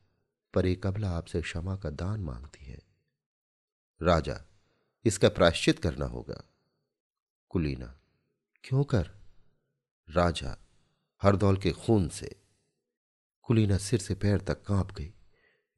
पर 0.54 0.66
एक 0.66 0.86
अबला 0.86 1.10
आपसे 1.10 1.42
क्षमा 1.42 1.76
का 1.76 1.90
दान 1.90 2.20
मांगती 2.20 2.64
है। 2.64 2.82
राजा, 4.02 4.44
इसका 5.04 5.28
प्रायश्चित 5.28 5.78
करना 5.78 6.06
होगा। 6.06 6.44
कुलीना 7.48 7.98
क्यों 8.64 8.84
कर? 8.84 9.10
राजा 10.10 10.56
हरदौल 11.22 11.56
के 11.56 11.72
खून 11.72 12.08
से 12.08 12.36
कुलीना 13.42 13.78
सिर 13.78 14.00
से 14.00 14.14
पैर 14.14 14.40
तक 14.40 14.62
काँप 14.62 14.92
गई। 14.92 15.14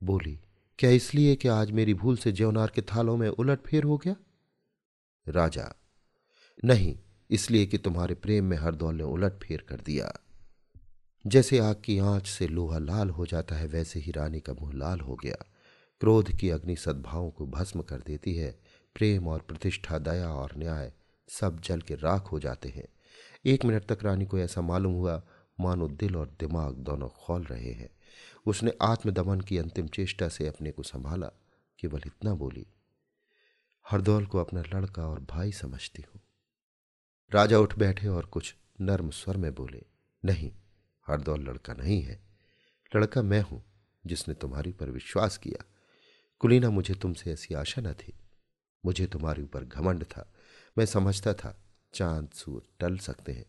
बोली, 0.02 0.40
क्या 0.78 0.90
इसलिए 0.90 1.36
कि 1.36 1.48
आज 1.48 1.70
मेरी 1.70 1.94
भूल 1.94 2.16
से 2.16 2.32
ज्योनार 2.32 2.72
के 2.74 2.82
थालों 2.82 3.16
में 3.16 3.28
उलट 3.28 3.60
फेर 3.60 3.84
हो 3.84 3.98
गया? 3.98 4.16
राजा, 5.28 5.74
नहीं, 6.64 6.98
इसलिए 7.30 7.66
कि 7.66 7.78
तुम्हारे 7.78 8.14
प्रेम 8.14 8.44
में 8.44 8.56
हरदौल 8.56 8.94
ने 8.94 9.04
उलट 9.04 9.32
फेर 9.32 9.60
कर 9.68 9.80
दिया। 9.80 10.12
जैसे 11.26 11.58
आग 11.58 11.82
की 11.84 11.98
आँच 11.98 12.26
से 12.26 12.48
लोहा 12.48 12.78
लाल 12.78 13.10
हो 13.10 13.26
जाता 13.26 13.54
है, 13.54 13.66
वैसे 13.66 14.00
ही 14.00 14.12
रानी 14.12 14.40
का 14.40 14.52
मुँह 14.52 14.72
लाल 14.74 15.00
हो 15.00 15.14
गया। 15.14 15.46
क्रोध 16.00 16.32
की 16.32 16.50
अग्नि 16.50 16.76
सद्भावों 16.76 17.30
को 17.30 17.46
भस्म 17.46 17.82
कर 17.82 17.98
देती 17.98 18.34
है। 18.34 18.60
प्रेम 18.94 19.28
और 19.28 19.40
प्रतिष्ठा, 19.40 19.98
दया 19.98 20.28
और 20.28 20.52
न्याय 20.56 20.92
सब 21.28 21.60
जल 21.60 21.80
के 21.80 21.94
राख 21.94 22.32
हो 22.32 22.40
जाते 22.40 22.68
हैं। 22.68 22.88
एक 23.44 23.64
मिनट 23.64 23.84
तक 23.84 23.98
रानी 24.02 24.26
को 24.26 24.38
ऐसा 24.38 24.60
मालूम 24.60 24.92
हुआ, 24.92 25.22
मानो 25.60 25.88
दिल 25.88 26.16
और 26.16 26.36
दिमाग 26.40 26.74
दोनों 26.74 27.08
खोल 27.08 27.44
रहे 27.44 27.72
हैं। 27.72 27.90
उसने 28.46 28.72
आत्मदमन 28.82 29.40
की 29.40 29.58
अंतिम 29.58 29.86
चेष्टा 29.86 30.28
से 30.28 30.46
अपने 30.46 30.70
को 30.70 30.82
संभाला, 30.82 31.26
केवल 31.78 32.00
इतना 32.06 32.34
बोली, 32.34 32.66
हरदौल 33.86 34.26
को 34.26 34.38
अपना 34.38 34.62
लड़का 34.74 35.06
और 35.06 35.20
भाई 35.20 35.52
समझती 35.52 36.02
हूँ। 36.02 36.20
राजा 37.32 37.58
उठ 37.58 37.78
बैठे 37.78 38.08
और 38.08 38.26
कुछ 38.26 38.54
नर्म 38.80 39.10
स्वर 39.10 39.36
में 39.36 39.54
बोले, 39.54 39.82
नहीं, 40.24 40.52
हरदौल 41.08 41.40
लड़का 41.40 41.72
नहीं 41.72 42.02
है। 42.02 42.22
लड़का 42.96 43.22
मैं 43.22 43.42
हूँ, 43.42 43.64
जिसने 44.06 44.34
तुम्हारी 44.34 44.72
पर 44.72 44.90
विश्वास 44.90 45.38
किया। 45.38 45.64
कुलीना, 46.38 46.70
मुझे 46.70 46.94
तुमसे 46.94 47.32
ऐसी 47.32 47.54
आशा 47.54 47.82
न 47.82 47.92
थी। 47.92 48.14
मुझे 48.84 49.06
तुम्हारे 49.06 49.42
ऊपर 49.42 49.64
घमंड 49.64 50.04
था। 50.04 50.33
मैं 50.78 50.86
समझता 50.86 51.34
था, 51.34 51.64
चाँद 51.94 52.30
सूर 52.30 52.62
टल 52.80 52.98
सकते 52.98 53.32
हैं, 53.32 53.46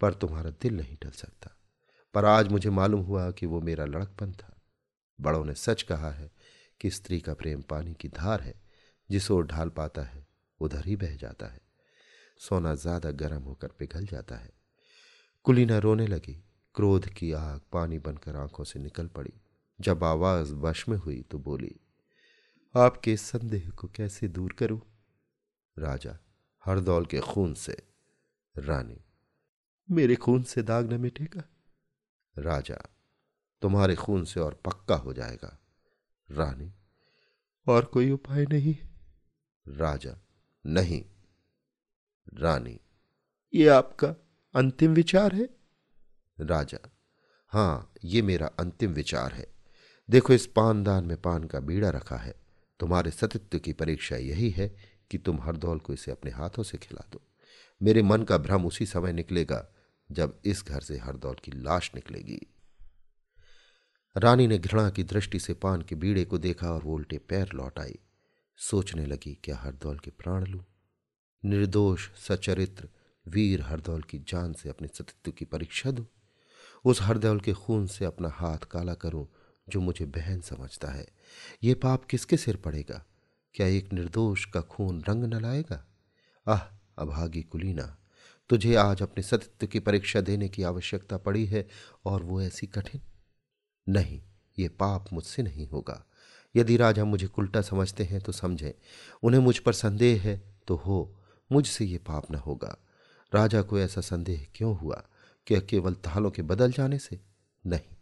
पर 0.00 0.14
तुम्हारा 0.14 0.50
दिल 0.50 0.76
नहीं 0.76 0.96
टल 0.96 1.10
सकता। 1.10 1.56
पर 2.14 2.24
आज 2.24 2.48
मुझे 2.48 2.70
मालूम 2.70 3.00
हुआ 3.00 3.30
कि 3.30 3.46
वो 3.46 3.60
मेरा 3.60 3.84
लड़कपन 3.84 4.32
था। 4.32 4.60
बड़ों 5.20 5.44
ने 5.44 5.54
सच 5.54 5.82
कहा 5.82 6.10
है 6.10 6.30
कि 6.80 6.90
स्त्री 6.90 7.20
का 7.20 7.34
प्रेम 7.34 7.62
पानी 7.62 7.94
की 7.94 8.08
धार 8.08 8.40
है, 8.40 8.62
जिस 9.10 9.30
ओर 9.30 9.46
ढाल 9.46 9.68
पाता 9.68 10.02
है, 10.02 10.26
उधर 10.60 10.86
ही 10.86 10.96
बह 10.96 11.16
जाता 11.16 11.46
है। 11.46 11.60
सोना 12.38 12.74
ज़्यादा 12.74 13.10
गर्म 13.10 13.42
होकर 13.42 13.68
पिघल 13.68 14.06
जाता 14.06 14.36
है। 14.36 14.50
कुलीना 15.44 15.78
रोने 15.78 16.06
लगी, 16.06 16.44
क्रोध 16.74 17.08
की 17.08 17.32
आग 17.32 17.60
पानी 17.72 17.98
बनकर 17.98 18.36
आँखों 18.36 18.64
से 18.64 18.78
निकल 18.78 19.06
पड़ी। 19.06 19.32
जब 19.80 20.04
आवाज़ 20.04 20.54
वश 20.54 20.88
में 20.88 20.96
हुई 20.96 21.22
तो 21.22 21.38
बोली, 21.38 21.80
आपके 22.76 23.16
संदेह 23.16 23.70
को 23.70 23.88
कैसे 23.88 24.28
दूर 24.28 24.52
करूँ? 24.52 24.80
राजा 25.78 26.18
हरदौल 26.64 27.06
के 27.06 27.20
खून 27.20 27.54
से, 27.54 27.76
रानी। 28.58 29.04
मेरे 29.90 30.16
खून 30.16 30.42
से 30.42 30.62
दाग 30.62 30.92
न 30.92 31.00
मिटेगा। 31.00 31.42
राजा, 32.38 32.82
तुम्हारे 33.62 33.94
खून 33.94 34.24
से 34.24 34.40
और 34.40 34.54
पक्का 34.54 34.94
हो 34.94 35.12
जाएगा। 35.12 35.58
रानी, 36.30 36.72
और 37.66 37.84
कोई 37.84 38.10
उपाय 38.10 38.44
नहीं 38.44 38.76
राजा, 39.68 40.16
नहीं। 40.66 41.04
रानी, 42.34 42.80
ये 43.54 43.68
आपका 43.68 44.14
अंतिम 44.54 44.94
विचार 44.94 45.34
है? 45.34 45.48
राजा, 46.40 46.78
हाँ, 47.48 47.92
ये 48.04 48.22
मेरा 48.22 48.46
अंतिम 48.46 48.92
विचार 48.92 49.32
है। 49.32 49.46
देखो, 50.10 50.32
इस 50.32 50.46
पानदान 50.46 51.04
में 51.04 51.20
पान 51.22 51.44
का 51.44 51.60
बीड़ा 51.60 51.90
रखा 51.90 52.16
है। 52.16 52.34
तुम्हारे 52.80 53.10
सतित्व 53.10 53.58
की 53.58 53.72
परीक्षा 53.72 54.16
यही 54.16 54.50
है 54.50 54.91
कि 55.12 55.18
तुम 55.18 55.40
हर 55.40 55.56
दौल 55.56 55.78
को 55.78 55.92
इसे 55.92 56.10
अपने 56.10 56.30
हाथों 56.30 56.62
से 56.62 56.78
खिला 56.78 57.04
दो। 57.12 57.22
मेरे 57.82 58.02
मन 58.02 58.22
का 58.22 58.38
भ्रम 58.38 58.66
उसी 58.66 58.86
समय 58.86 59.12
निकलेगा 59.12 59.68
जब 60.10 60.40
इस 60.44 60.64
घर 60.64 60.80
से 60.80 60.98
हरदौल 60.98 61.34
की 61.34 61.52
लाश 61.52 61.90
निकलेगी। 61.94 62.40
रानी 64.16 64.46
ने 64.46 64.58
घृणा 64.58 64.90
की 64.90 65.04
दृष्टि 65.04 65.40
से 65.40 65.54
पान 65.54 65.82
के 65.82 65.94
बीड़े 65.94 66.24
को 66.24 66.38
देखा 66.38 66.70
और 66.70 66.82
वो 66.82 66.94
उल्टे 66.94 67.18
पैर 67.18 67.52
लौट 67.52 67.78
आई। 67.78 67.98
सोचने 68.56 69.06
लगी, 69.06 69.38
क्या 69.44 69.56
हरदौल 69.56 69.98
के 69.98 70.10
प्राण 70.10 70.46
लू? 70.46 70.64
निर्दोष, 71.44 72.08
सचरित्र, 72.28 72.88
वीर 73.28 73.62
हरदौल 73.62 74.02
की 74.02 74.18
जान 74.18 74.52
से 74.52 74.68
अपने 74.68 74.88
सतित्व 74.88 75.30
की 75.30 75.44
परीक्षा 75.44 75.90
दू? 75.90 76.06
उस 76.84 77.02
हरदौल 77.02 77.40
के 77.40 77.52
खून 77.52 77.86
से 77.86 78.04
अपना 78.04 78.28
हाथ 78.28 78.58
काला 78.58 78.94
करूँ 78.94 79.28
जो 79.68 79.80
मुझे 79.80 80.04
बहन 80.06 80.40
समझता 80.40 80.88
है। 80.88 81.06
ये 81.62 81.74
पाप 81.74 82.04
किसके 82.04 82.36
सिर 82.36 82.56
पड़ेगा? 82.56 83.06
क्या 83.54 83.66
एक 83.66 83.92
निर्दोष 83.92 84.44
का 84.44 84.60
खून 84.60 85.04
रंग 85.08 85.24
न 85.24 85.40
लाएगा? 85.40 85.86
आह, 86.48 86.58
अभागी 86.98 87.42
कुलीना, 87.42 87.98
तुझे 88.48 88.74
आज 88.74 89.02
अपने 89.02 89.22
सत्य 89.22 89.66
की 89.66 89.80
परीक्षा 89.80 90.20
देने 90.20 90.48
की 90.48 90.62
आवश्यकता 90.62 91.16
पड़ी 91.16 91.46
है 91.46 91.68
और 92.04 92.22
वो 92.22 92.42
ऐसी 92.42 92.66
कठिन? 92.66 93.00
नहीं, 93.88 94.22
ये 94.58 94.68
पाप 94.68 95.04
मुझसे 95.12 95.42
नहीं 95.42 95.68
होगा। 95.68 96.06
यदि 96.56 96.76
राजा 96.76 97.04
मुझे 97.04 97.26
उल्टा 97.26 97.62
समझते 97.62 98.04
हैं 98.04 98.20
तो 98.20 98.32
समझें, 98.32 98.72
उन्हें 99.22 99.40
मुझ 99.40 99.58
पर 99.58 99.72
संदेह 99.72 100.22
है 100.22 100.60
तो 100.68 100.76
हो, 100.76 101.20
मुझसे 101.52 101.84
ये 101.84 101.98
पाप 101.98 102.30
न 102.30 102.34
होगा। 102.34 102.76
राजा 103.34 103.62
को 103.62 103.78
ऐसा 103.78 104.00
संदेह 104.00 104.46
क्यों 104.54 104.76
हुआ? 104.76 105.02
कि 105.46 105.60
केवल 105.60 105.94
तालों 105.94 106.30
के 106.30 106.42
बदल 106.42 106.72
जाने 106.72 106.98
से? 106.98 107.20
नहीं, 107.66 107.96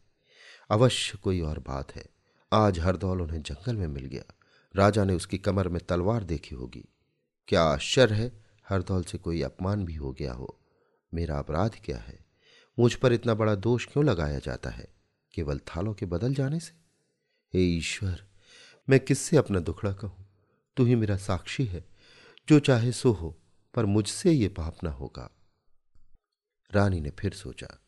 अवश्य 0.71 1.19
कोई 1.19 1.41
और 1.41 1.59
बात 1.59 1.97
है। 1.97 2.07
आज 2.53 2.79
हरदौल 2.79 3.23
उन्हें 3.23 3.43
जंगल 3.43 3.77
में 3.77 3.87
मिल 3.87 4.05
गया। 4.05 4.35
राजा 4.77 5.05
ने 5.05 5.15
उसकी 5.15 5.39
कमर 5.39 5.69
में 5.69 5.81
तलवार 5.89 6.25
देखी 6.25 6.55
होगी। 6.55 6.85
क्या 7.49 7.63
आश्चर्य 7.63 8.15
है, 8.15 8.45
हरदौल 8.69 9.03
से 9.03 9.19
कोई 9.19 9.43
अपमान 9.43 9.85
भी 9.85 9.95
हो 9.95 10.13
गया 10.13 10.33
हो। 10.33 10.61
मेरा 11.15 11.39
अपराध 11.39 11.77
क्या 11.85 11.99
है? 11.99 12.27
मुझ 12.79 12.95
पर 12.95 13.13
इतना 13.13 13.35
बड़ा 13.35 13.55
दोष 13.55 13.87
क्यों 13.87 14.05
लगाया 14.05 14.39
जाता 14.39 14.71
है? 14.71 14.89
केवल 15.35 15.59
थालों 15.59 15.95
के 15.95 16.07
बदल 16.07 16.35
जाने 16.35 16.61
से? 16.61 16.73
हे 17.55 17.65
ईश्वर, 17.65 18.25
मैं 18.89 19.01
किससे 19.01 19.37
अपना 19.37 19.59
दुखड़ा 19.61 19.93
कहूँ? 19.93 20.27
तू 20.77 20.85
ही 20.85 20.95
मेरा 20.95 21.17
साक्षी 21.17 21.65
है। 21.65 21.89
जो 22.49 22.59
चाहे 22.59 22.93
सो 22.93 23.13
हो, 23.13 23.41
पर 23.75 23.87
मुझसे 23.87 24.33
ये 24.33 24.49
पाप 24.49 24.77
ना 24.85 24.91
होगा। 24.91 25.31
रानी 26.73 27.01
ने 27.01 27.11
फिर 27.11 27.33
सोचा, 27.33 27.83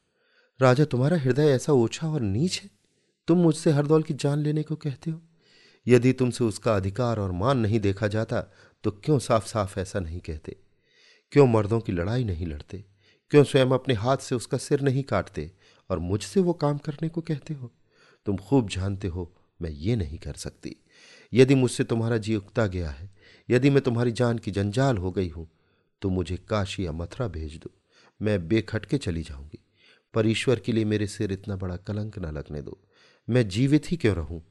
राजा 0.60 0.84
तुम्हारा 0.84 1.16
हृदय 1.16 1.46
ऐसा 1.46 1.72
ओछा 1.72 2.08
और 2.08 2.20
नीच 2.20 2.60
है? 2.62 2.70
तुम 3.28 3.38
मुझसे 3.38 3.70
हरदौल 3.70 4.02
की 4.02 4.14
जान 4.14 4.38
लेने 4.38 4.62
को 4.62 4.76
कहते 4.76 5.10
हो? 5.10 5.20
यदि 5.86 6.12
तुमसे 6.12 6.44
उसका 6.44 6.76
अधिकार 6.76 7.18
और 7.18 7.32
मान 7.32 7.58
नहीं 7.58 7.80
देखा 7.80 8.06
जाता 8.06 8.40
तो 8.84 8.90
क्यों 8.90 9.18
साफ़ 9.18 9.46
साफ़ 9.46 9.78
ऐसा 9.80 10.00
नहीं 10.00 10.20
कहते? 10.20 10.56
क्यों 11.32 11.46
मर्दों 11.46 11.80
की 11.80 11.92
लड़ाई 11.92 12.24
नहीं 12.24 12.46
लड़ते? 12.46 12.84
क्यों 13.30 13.44
स्वयं 13.44 13.66
अपने 13.66 13.94
हाथ 13.94 14.16
से 14.16 14.34
उसका 14.34 14.58
सिर 14.58 14.80
नहीं 14.80 15.02
काटते 15.02 15.50
और 15.90 15.98
मुझसे 15.98 16.40
वो 16.40 16.52
काम 16.52 16.78
करने 16.78 17.08
को 17.08 17.20
कहते 17.20 17.54
हो? 17.54 17.72
तुम 18.26 18.36
खूब 18.36 18.68
जानते 18.68 19.08
हो, 19.08 19.32
मैं 19.62 19.70
ये 19.70 19.96
नहीं 19.96 20.18
कर 20.18 20.32
सकती। 20.32 20.76
यदि 21.32 21.54
मुझसे 21.54 21.84
तुम्हारा 21.84 22.16
जी 22.16 22.36
उगता 22.36 22.66
गया 22.66 22.90
है, 22.90 23.10
यदि 23.50 23.70
मैं 23.70 23.82
तुम्हारी 23.82 24.12
जान 24.12 24.38
की 24.38 24.50
जंजाल 24.50 24.96
हो 24.96 25.10
गई 25.10 25.28
हूँ 25.28 25.48
तो 26.02 26.10
मुझे 26.10 26.36
काशी 26.36 26.86
या 26.86 26.92
मथुरा 26.92 27.28
भेज 27.28 27.56
दो। 27.56 27.70
मैं 28.22 28.48
बेखटके 28.48 28.98
चली 28.98 29.22
जाऊँगी। 29.22 29.58
पर 30.14 30.26
ईश्वर 30.26 30.60
के 30.60 30.72
लिए 30.72 30.84
मेरे 30.84 31.06
सिर 31.06 31.32
इतना 31.32 31.56
बड़ा 31.56 31.76
कलंक 31.76 32.18
न 32.18 32.26
लगने 32.26 32.62
दो। 32.62 32.78
मैं 33.28 33.48
जीवित 33.48 33.90
ही 33.90 33.96
क्यों 33.96 34.14
रहूँ? 34.16 34.42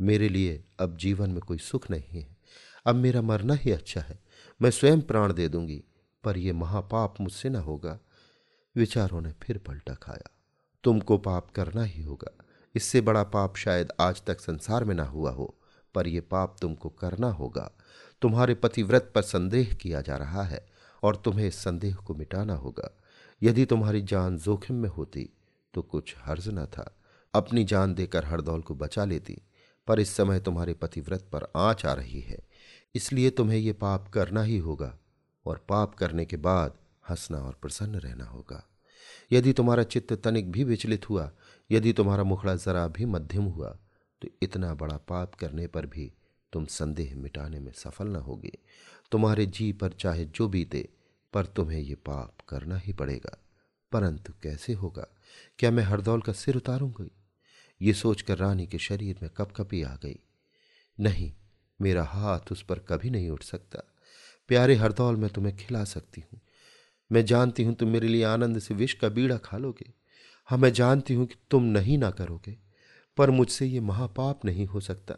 मेरे 0.00 0.28
लिए 0.28 0.64
अब 0.80 0.96
जीवन 0.96 1.30
में 1.30 1.40
कोई 1.40 1.58
सुख 1.58 1.90
नहीं 1.90 2.20
है। 2.20 2.36
अब 2.86 2.94
मेरा 2.94 3.22
मरना 3.22 3.54
ही 3.54 3.70
अच्छा 3.70 4.00
है। 4.00 4.18
मैं 4.62 4.70
स्वयं 4.70 5.00
प्राण 5.00 5.32
दे 5.32 5.48
दूँगी, 5.48 5.84
पर 6.24 6.38
यह 6.38 6.54
महापाप 6.54 7.14
मुझसे 7.20 7.48
न 7.48 7.56
होगा। 7.56 7.98
विचारों 8.76 9.20
ने 9.20 9.32
फिर 9.32 9.58
पलटा 9.58 9.94
खाया। 9.94 10.30
तुमको 10.84 11.18
पाप 11.18 11.50
करना 11.50 11.82
ही 11.82 12.02
होगा। 12.02 12.44
इससे 12.74 13.00
बड़ा 13.00 13.22
पाप 13.22 13.56
शायद 13.56 13.92
आज 14.00 14.22
तक 14.22 14.40
संसार 14.40 14.84
में 14.84 14.94
ना 14.94 15.04
हुआ 15.04 15.30
हो, 15.30 15.58
पर 15.94 16.08
यह 16.08 16.22
पाप 16.30 16.56
तुमको 16.60 16.88
करना 16.88 17.30
होगा। 17.30 17.72
तुम्हारे 18.22 18.54
पतिव्रत 18.54 19.12
पर 19.14 19.22
संदेह 19.22 19.72
किया 19.72 20.00
जा 20.00 20.16
रहा 20.16 20.42
है, 20.42 20.68
और 21.02 21.16
तुम्हें 21.16 21.48
इस 21.48 21.54
संदेह 21.54 21.94
को 21.94 22.14
मिटाना 22.14 22.54
होगा। 22.54 22.98
यदि 23.42 23.64
तुम्हारी 23.64 24.02
जान 24.02 24.38
जोखिम 24.38 24.76
में 24.76 24.88
होती 24.88 25.30
तो 25.74 25.82
कुछ 25.82 26.14
हर्ज 26.18 26.48
न 26.48 26.66
था। 26.66 26.96
अपनी 27.34 27.64
जान 27.64 27.94
देकर 27.94 28.24
हरदौल 28.24 28.60
को 28.60 28.74
बचा 28.74 29.04
लेती। 29.04 29.42
पर 29.88 30.00
इस 30.00 30.16
समय 30.16 30.40
तुम्हारे 30.40 30.74
पतिव्रत 30.74 31.28
पर 31.32 31.52
आँच 31.56 31.86
आ 31.86 31.92
रही 31.92 32.20
है। 32.20 32.38
इसलिए 32.94 33.30
तुम्हें 33.30 33.58
यह 33.58 33.72
पाप 33.72 34.08
करना 34.08 34.42
ही 34.42 34.58
होगा 34.58 34.98
और 35.46 35.64
पाप 35.68 35.94
करने 35.94 36.24
के 36.24 36.36
बाद 36.36 36.74
हंसना 37.10 37.38
और 37.38 37.58
प्रसन्न 37.62 37.94
रहना 37.94 38.24
होगा। 38.24 38.64
यदि 39.32 39.52
तुम्हारा 39.52 39.82
चित्त 39.82 40.12
तनिक 40.12 40.52
भी 40.52 40.64
विचलित 40.64 41.10
हुआ, 41.10 41.30
यदि 41.70 41.92
तुम्हारा 41.92 42.24
मुखड़ा 42.24 42.54
जरा 42.54 42.86
भी 42.88 43.04
मध्यम 43.04 43.44
हुआ 43.44 43.78
तो 44.22 44.28
इतना 44.42 44.74
बड़ा 44.74 44.96
पाप 44.96 45.34
करने 45.34 45.66
पर 45.66 45.86
भी 45.86 46.12
तुम 46.52 46.66
संदेह 46.66 47.16
मिटाने 47.16 47.60
में 47.60 47.72
सफल 47.72 48.06
न 48.06 48.16
होगे। 48.16 48.58
तुम्हारे 49.12 49.46
जी 49.46 49.72
पर 49.72 49.92
चाहे 49.92 50.24
जो 50.24 50.48
बीते, 50.48 50.88
पर 51.32 51.46
तुम्हें 51.46 51.80
ये 51.80 51.94
पाप 51.94 52.34
करना 52.48 52.76
ही 52.76 52.92
पड़ेगा। 52.92 53.38
परंतु 53.92 54.32
कैसे 54.42 54.72
होगा? 54.72 55.06
क्या 55.58 55.70
मैं 55.70 55.82
हरदौल 55.82 56.20
का 56.20 56.32
सिर 56.32 56.56
उतारूँगी? 56.56 57.10
ये 57.80 57.92
सोचकर 57.92 58.38
रानी 58.38 58.66
के 58.66 58.78
शरीर 58.78 59.18
में 59.22 59.30
कपकपी 59.30 59.82
आ 59.82 59.94
गई। 59.94 60.18
नहीं, 60.98 61.32
मेरा 61.80 62.04
हाथ 62.04 62.52
उस 62.52 62.62
पर 62.62 62.78
कभी 62.78 63.10
नहीं 63.10 63.30
उठ 63.30 63.42
सकता। 63.42 63.82
प्यारे 64.48 64.74
हरदौल, 64.74 65.16
मैं 65.16 65.30
तुम्हें 65.30 65.56
खिला 65.56 65.84
सकती 65.84 66.20
हूँ। 66.20 66.40
मैं 67.10 67.24
जानती 67.24 67.64
हूँ 67.64 67.74
तुम 67.74 67.88
मेरे 67.88 68.08
लिए 68.08 68.24
आनंद 68.24 68.58
से 68.58 68.74
विष 68.74 68.92
का 68.92 69.08
बीड़ा 69.08 69.36
खा 69.36 69.58
लोगे। 69.58 69.92
हाँ 70.48 70.58
मैं 70.58 70.72
जानती 70.72 71.14
हूँ 71.14 71.26
कि 71.26 71.34
तुम 71.50 71.64
नहीं 71.64 71.98
ना 71.98 72.10
करोगे, 72.10 72.56
पर 73.18 73.30
मुझसे 73.30 73.66
ये 73.66 73.80
महापाप 73.80 74.44
नहीं 74.44 74.66
हो 74.66 74.80
सकता। 74.80 75.14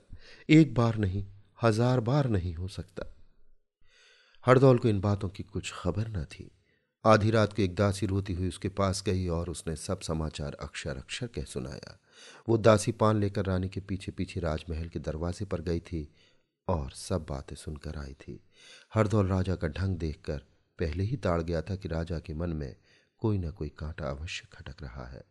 एक 0.48 0.74
बार 0.74 0.96
नहीं, 0.96 1.24
हज़ार 1.62 2.00
बार 2.00 2.28
नहीं 2.28 2.54
हो 2.54 2.68
सकता। 2.68 3.04
हरदौल 4.44 4.78
को 4.78 4.88
इन 4.88 5.00
बातों 5.00 5.28
की 5.28 5.42
कुछ 5.42 5.72
खबर 5.72 6.08
न 6.08 6.24
थी। 6.24 6.50
आधी 7.04 7.30
रात 7.30 7.52
को 7.52 7.62
एक 7.62 7.74
दासी 7.74 8.06
रोती 8.06 8.32
हुई 8.32 8.48
उसके 8.48 8.68
पास 8.68 9.02
गई 9.06 9.26
और 9.28 9.50
उसने 9.50 9.76
सब 9.76 10.00
समाचार 10.00 10.56
अक्षर 10.60 10.96
अक्षर 10.96 11.26
कह 11.26 11.44
सुनाया। 11.44 11.98
वो 12.48 12.56
दासी 12.56 12.92
पान 12.92 13.20
लेकर 13.20 13.44
रानी 13.44 13.68
के 13.68 13.80
पीछे 13.80 14.12
पीछे 14.12 14.40
राजमहल 14.40 14.88
के 14.88 14.98
दरवाजे 14.98 15.44
पर 15.44 15.60
गई 15.60 15.80
थी 15.80 16.14
और 16.68 16.90
सब 16.90 17.26
बातें 17.28 17.56
सुनकर 17.56 17.96
आई 17.96 18.12
थी। 18.12 18.44
हरदौल 18.94 19.26
राजा 19.26 19.56
का 19.56 19.68
ढंग 19.68 19.96
देखकर 19.96 20.42
पहले 20.78 21.04
ही 21.04 21.16
ताड़ 21.16 21.42
गया 21.42 21.62
था 21.62 21.76
कि 21.76 21.88
राजा 21.88 22.18
के 22.18 22.34
मन 22.34 22.50
में 22.50 22.76
कोई 23.18 23.38
ना 23.38 23.50
कोई 23.50 23.68
कांटा 23.68 24.10
अवश्य 24.10 24.48
खटक 24.52 24.82
रहा 24.82 25.06
है। 25.06 25.24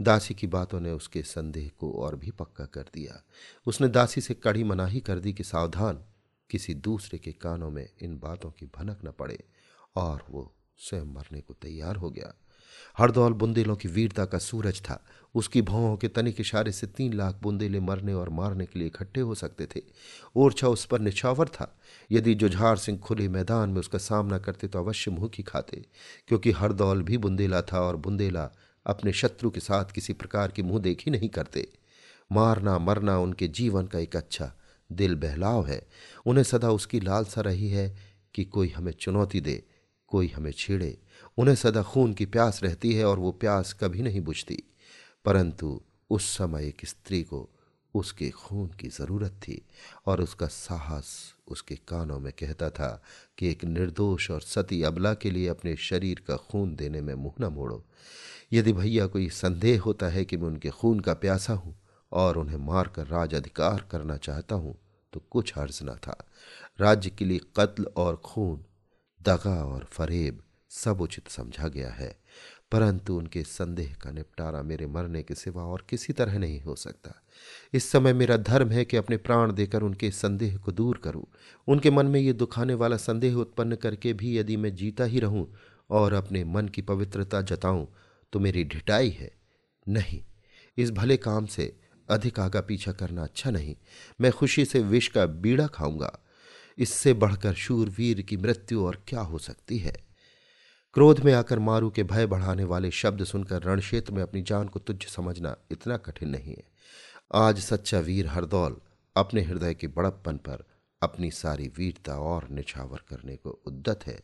दासी 0.00 0.34
की 0.34 0.46
बातों 0.46 0.80
ने 0.80 0.90
उसके 0.90 1.22
संदेह 1.22 1.70
को 1.78 1.92
और 1.92 2.16
भी 2.16 2.30
पक्का 2.30 2.64
कर 2.64 2.84
दिया। 2.94 3.22
उसने 3.66 3.88
दासी 3.88 4.20
से 4.20 4.34
कड़ी 4.34 4.64
मनाही 4.64 5.00
कर 5.00 5.18
दी 5.18 5.32
कि 5.32 5.44
सावधान, 5.44 6.04
किसी 6.50 6.74
दूसरे 6.74 7.18
के 7.18 7.32
कानों 7.32 7.70
में 7.70 7.88
इन 8.02 8.18
बातों 8.18 8.50
की 8.50 8.66
भनक 8.66 9.00
न 9.04 9.10
पड़े 9.10 9.44
और 9.96 10.24
वो 10.30 10.54
स्वयं 10.78 11.04
मरने 11.04 11.40
को 11.40 11.54
तैयार 11.54 11.96
हो 11.96 12.10
गया। 12.10 12.34
हरदौल 12.98 13.32
बुंदेलों 13.32 13.76
की 13.76 13.88
वीरता 13.88 14.24
का 14.24 14.38
सूरज 14.38 14.80
था। 14.80 15.02
उसकी 15.34 15.62
भावों 15.62 15.96
के 15.96 16.08
तनिक 16.08 16.40
इशारे 16.40 16.72
से 16.72 16.86
तीन 16.86 17.12
लाख 17.12 17.38
बुंदेले 17.42 17.80
मरने 17.80 18.12
और 18.12 18.28
मारने 18.30 18.66
के 18.66 18.78
लिए 18.78 18.88
इकट्ठे 18.88 19.20
हो 19.20 19.34
सकते 19.34 19.66
थे। 19.66 19.82
ओरछा 20.36 20.68
उस 20.68 20.84
पर 20.84 21.00
निछावर 21.00 21.48
था। 21.48 21.74
यदि 22.10 22.34
जुझार 22.34 22.76
सिंह 22.76 22.98
खुले 22.98 23.28
मैदान 23.28 23.70
में 23.70 23.80
उसका 23.80 23.98
सामना 23.98 24.38
करते 24.38 24.68
तो 24.68 24.78
अवश्य 24.78 25.10
मुँह 25.10 25.28
की 25.28 25.42
खाते, 25.42 25.84
क्योंकि 26.28 26.50
हरदौल 26.50 27.02
भी 27.02 27.18
बुंदेला 27.18 27.62
था 27.62 27.80
और 27.80 27.96
बुंदेला 27.96 28.50
अपने 28.86 29.12
शत्रु 29.12 29.50
के 29.50 29.60
साथ 29.60 29.92
किसी 29.92 30.12
प्रकार 30.12 30.50
की 30.50 30.62
मुँह 30.62 30.80
देखी 30.80 31.10
नहीं 31.10 31.28
करते। 31.28 31.66
मारना, 32.30 32.78
मरना 32.78 33.18
उनके 33.18 33.48
जीवन 33.48 33.86
का 33.86 33.98
एक 33.98 34.16
अच्छा 34.16 34.52
दिल 34.90 35.14
बहलाव 35.14 35.66
है। 35.66 35.80
उन्हें 36.26 36.44
सदा 36.44 36.70
उसकी 36.70 37.00
लालसा 37.00 37.40
रही 37.40 37.68
है 37.68 37.96
कि 38.34 38.44
कोई 38.44 38.68
हमें 38.68 38.92
चुनौती 38.92 39.40
दे, 39.40 39.62
कोई 40.08 40.28
हमें 40.28 40.50
छेड़े। 40.52 40.96
उन्हें 41.38 41.54
सदा 41.54 41.82
खून 41.82 42.12
की 42.12 42.26
प्यास 42.26 42.62
रहती 42.62 42.92
है 42.94 43.04
और 43.04 43.18
वो 43.18 43.32
प्यास 43.32 43.72
कभी 43.72 44.02
नहीं 44.02 44.20
बुझती। 44.20 44.62
परंतु 45.24 45.80
उस 46.10 46.28
समय 46.38 46.66
एक 46.66 46.86
स्त्री 46.86 47.22
को 47.22 47.48
उसके 47.94 48.30
खून 48.30 48.66
की 48.80 48.88
ज़रूरत 48.88 49.32
थी 49.32 49.62
और 50.06 50.20
उसका 50.20 50.46
साहस 50.46 51.34
उसके 51.48 51.74
कानों 51.88 52.18
में 52.20 52.32
कहता 52.32 52.70
था 52.70 53.02
कि 53.38 53.50
एक 53.50 53.64
निर्दोष 53.64 54.30
और 54.30 54.40
सती 54.40 54.82
अबला 54.82 55.14
के 55.14 55.30
लिए 55.30 55.48
अपने 55.48 55.76
शरीर 55.76 56.22
का 56.28 56.36
खून 56.36 56.74
देने 56.76 57.00
में 57.00 57.14
मुँह 57.14 57.34
न 57.40 57.52
मोड़ो। 57.52 57.84
यदि 58.52 58.72
भैया 58.72 59.06
कोई 59.06 59.28
संदेह 59.28 59.80
होता 59.80 60.06
है 60.06 60.24
कि 60.24 60.36
मैं 60.36 60.46
उनके 60.46 60.70
खून 60.70 61.00
का 61.00 61.14
प्यासा 61.14 61.52
हूँ 61.52 61.74
और 62.12 62.38
उन्हें 62.38 62.56
मारकर 62.56 63.06
राज 63.06 63.34
अधिकार 63.34 63.88
करना 63.90 64.16
चाहता 64.16 64.54
हूँ 64.54 64.76
तो 65.12 65.22
कुछ 65.30 65.52
अर्ज़ 65.58 65.84
न 65.84 65.94
था। 65.94 66.16
राज्य 66.80 67.10
के 67.10 67.24
लिए 67.24 67.40
कत्ल 67.56 67.86
और 67.96 68.16
खून, 68.16 68.64
दगा 69.20 69.64
और 69.64 69.84
फरेब 69.84 70.42
सब 70.70 71.00
उचित 71.00 71.28
समझा 71.28 71.68
गया 71.68 71.90
है, 71.90 72.14
परंतु 72.72 73.16
उनके 73.16 73.42
संदेह 73.42 73.94
का 74.02 74.10
निपटारा 74.10 74.62
मेरे 74.62 74.86
मरने 74.86 75.22
के 75.22 75.34
सिवा 75.34 75.62
और 75.62 75.84
किसी 75.90 76.12
तरह 76.12 76.38
नहीं 76.38 76.60
हो 76.60 76.74
सकता। 76.74 77.14
इस 77.74 77.90
समय 77.90 78.12
मेरा 78.12 78.36
धर्म 78.36 78.70
है 78.70 78.84
कि 78.84 78.96
अपने 78.96 79.16
प्राण 79.16 79.52
देकर 79.52 79.82
उनके 79.82 80.10
संदेह 80.10 80.56
को 80.56 80.72
दूर 80.72 81.00
करूँ। 81.04 81.24
उनके 81.68 81.90
मन 81.90 82.06
में 82.06 82.20
ये 82.20 82.32
दुखाने 82.32 82.74
वाला 82.74 82.96
संदेह 82.96 83.34
उत्पन्न 83.34 83.76
करके 83.76 84.12
भी 84.12 84.36
यदि 84.38 84.56
मैं 84.56 84.74
जीता 84.76 85.04
ही 85.04 85.20
रहूँ 85.20 85.46
और 85.90 86.12
अपने 86.12 86.44
मन 86.44 86.68
की 86.68 86.82
पवित्रता 86.82 87.40
जताऊं 87.42 87.86
तो 88.32 88.40
मेरी 88.40 88.64
ढिटाई 88.64 89.10
है। 89.10 89.30
नहीं, 89.86 90.20
इस 90.78 90.90
भले 90.90 91.16
काम 91.16 91.46
से 91.46 91.72
अधिक 92.08 92.40
आगा 92.40 92.60
पीछा 92.60 92.92
करना 92.92 93.22
अच्छा 93.22 93.50
नहीं। 93.50 93.74
मैं 94.20 94.32
खुशी 94.32 94.64
से 94.64 94.80
विष 94.80 95.08
का 95.08 95.24
बीड़ा 95.26 95.66
खाऊँगा। 95.66 96.18
इससे 96.78 97.12
बढ़कर 97.14 97.54
शूरवीर 97.54 98.20
की 98.20 98.36
मृत्यु 98.36 98.84
और 98.84 99.02
क्या 99.08 99.20
हो 99.20 99.38
सकती 99.38 99.78
है? 99.78 99.96
क्रोध 100.98 101.20
में 101.20 101.32
आकर 101.32 101.58
मारू 101.58 101.90
के 101.90 102.02
भय 102.02 102.26
बढ़ाने 102.26 102.64
वाले 102.64 102.90
शब्द 102.90 103.24
सुनकर 103.24 103.62
रणक्षेत्र 103.62 104.12
में 104.12 104.22
अपनी 104.22 104.42
जान 104.42 104.68
को 104.68 104.78
तुच्छ 104.78 105.08
समझना 105.08 105.56
इतना 105.70 105.96
कठिन 105.96 106.28
नहीं 106.28 106.54
है। 106.54 106.64
आज 107.34 107.58
सच्चा 107.58 108.00
वीर 108.00 108.26
हरदौल 108.26 108.80
अपने 109.16 109.42
हृदय 109.42 109.74
के 109.74 109.86
बड़प्पन 109.86 110.36
पर 110.36 110.64
अपनी 111.02 111.30
सारी 111.30 111.68
वीरता 111.68 112.16
और 112.16 112.48
निछावर 112.48 112.98
करने 113.08 113.36
को 113.36 113.50
उद्दत 113.50 114.00
है। 114.06 114.20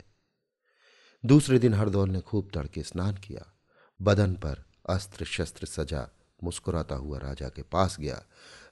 दूसरे 1.26 1.58
दिन 1.58 1.74
हरदौल 1.74 2.10
ने 2.10 2.20
खूब 2.20 2.50
तड़के 2.54 2.82
स्नान 2.82 3.14
किया। 3.14 3.56
बदन 4.02 4.34
पर 4.34 4.64
अस्त्र 4.88 5.24
शस्त्र 5.24 5.66
सजा 5.66 6.08
मुस्कुराता 6.44 6.94
हुआ 6.94 7.18
राजा 7.18 7.48
के 7.48 7.62
पास 7.62 7.96
गया। 8.00 8.22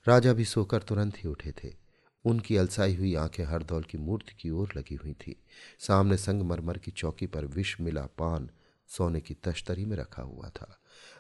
राजा 0.09 0.33
भी 0.33 0.45
सोकर 0.45 0.83
तुरंत 0.83 1.17
ही 1.17 1.29
उठे 1.29 1.53
थे। 1.53 1.82
उनकी 2.25 2.57
अलसाई 2.57 2.95
हुई 2.95 3.15
आँखें 3.15 3.45
हरदौल 3.45 3.83
की 3.83 3.99
मूर्ति 3.99 4.35
की 4.41 4.51
ओर 4.51 4.73
लगी 4.77 4.95
हुई 4.95 5.13
थी। 5.13 5.37
सामने 5.79 6.17
संगमरमर 6.17 6.79
की 6.79 6.91
चौकी 6.91 7.27
पर 7.27 7.45
विष 7.47 7.77
मिला 7.81 8.07
पान 8.19 8.51
सोने 8.89 9.21
की 9.21 9.35
तश्तरी 9.35 9.85
में 9.85 9.97
रखा 9.97 10.23
हुआ 10.23 10.49
था। 10.49 10.79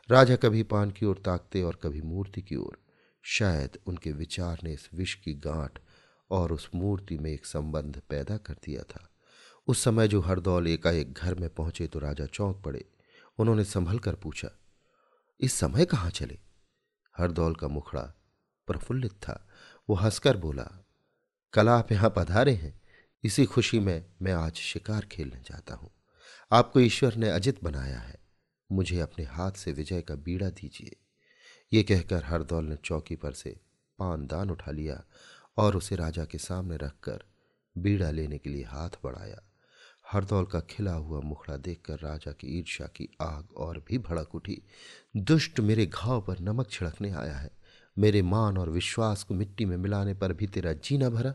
राजा 0.08 0.36
कभी 0.36 0.62
पान 0.62 0.90
की 0.90 1.06
ओर 1.06 1.22
ताकते 1.24 1.62
और 1.62 1.78
कभी 1.82 2.00
मूर्ति 2.02 2.42
की 2.42 2.56
ओर। 2.56 2.78
शायद 3.24 3.78
उनके 3.86 4.12
विचार 4.12 4.60
ने 4.64 4.72
इस 4.72 4.88
विष 4.94 5.14
की 5.14 5.34
गांठ 5.34 5.78
और 6.30 6.52
उस 6.52 6.68
मूर्ति 6.74 7.18
में 7.18 7.30
एक 7.30 7.46
संबंध 7.46 8.00
पैदा 8.10 8.36
कर 8.36 8.54
दिया 8.54 8.82
था। 8.82 9.08
उस 9.68 9.82
समय 9.84 10.08
जो 10.08 10.20
हरदौल 10.20 10.66
एकाएक 10.68 11.12
घर 11.12 11.34
में 11.34 11.48
पहुँचे 11.48 11.86
तो 11.86 11.98
राजा 11.98 12.26
चौंक 12.26 12.62
पड़े। 12.64 12.84
उन्होंने 13.38 13.64
संभल 13.64 13.98
कर 13.98 14.14
पूछा, 14.14 14.48
इस 15.40 15.52
समय 15.52 15.84
कहाँ 15.84 16.10
चले? 16.10 16.38
हरदौल 17.14 17.54
का 17.54 17.68
मुखड़ा 17.68 18.02
प्रफुल्लित 18.68 19.12
था। 19.12 19.46
वो 19.88 19.96
हंसकर 19.96 20.36
बोला 20.36 20.68
कल 21.54 21.68
आप 21.68 21.92
यहाँ 21.92 22.14
पधारे 22.16 22.52
हैं। 22.52 22.80
इसी 23.24 23.44
खुशी 23.44 23.80
में 23.80 24.04
मैं 24.22 24.32
आज 24.32 24.54
शिकार 24.54 25.00
खेलने 25.00 25.40
जाता 25.40 25.74
हूँ। 25.74 25.90
आपको 26.52 26.80
ईश्वर 26.80 27.14
ने 27.14 27.30
अजित 27.30 27.64
बनाया 27.64 27.98
है। 27.98 28.18
मुझे 28.72 29.00
अपने 29.00 29.24
हाथ 29.24 29.52
से 29.52 29.72
विजय 29.72 30.00
का 30.00 30.14
बीड़ा 30.14 30.48
दीजिए। 30.48 30.96
ये 31.72 31.82
कहकर 31.82 32.24
हरदौल 32.24 32.64
ने 32.64 32.76
चौकी 32.76 33.16
पर 33.16 33.32
से 33.32 33.60
पान 33.98 34.26
दान 34.26 34.50
उठा 34.50 34.70
लिया 34.70 35.04
और 35.56 35.76
उसे 35.76 35.96
राजा 35.96 36.24
के 36.24 36.38
सामने 36.38 36.76
रखकर 36.76 37.24
बीड़ा 37.78 38.10
लेने 38.10 38.38
के 38.38 38.50
लिए 38.50 38.64
हाथ 38.64 38.90
बढ़ाया। 39.04 39.42
हरदौल 40.12 40.44
का 40.44 40.60
खिला 40.60 40.92
हुआ 40.92 41.20
मुखड़ा 41.20 41.56
देखकर 41.56 41.94
राजा 41.94 42.32
की 42.32 42.58
ईर्ष्या 42.58 42.86
की 42.86 43.08
आग 43.20 43.48
और 43.56 43.84
भी 43.88 43.98
भड़क 43.98 44.34
उठी। 44.34 44.62
दुष्ट 45.16 45.60
मेरे 45.60 45.86
घाव 45.86 46.22
पर 46.22 46.38
नमक 46.38 46.70
छिड़कने 46.70 47.10
आया 47.10 47.36
है। 47.36 47.61
मेरे 47.98 48.22
मान 48.22 48.58
और 48.58 48.70
विश्वास 48.70 49.22
को 49.22 49.34
मिट्टी 49.34 49.64
में 49.64 49.76
मिलाने 49.76 50.14
पर 50.14 50.32
भी 50.32 50.46
तेरा 50.46 50.72
जीना 50.72 51.08
भरा। 51.10 51.34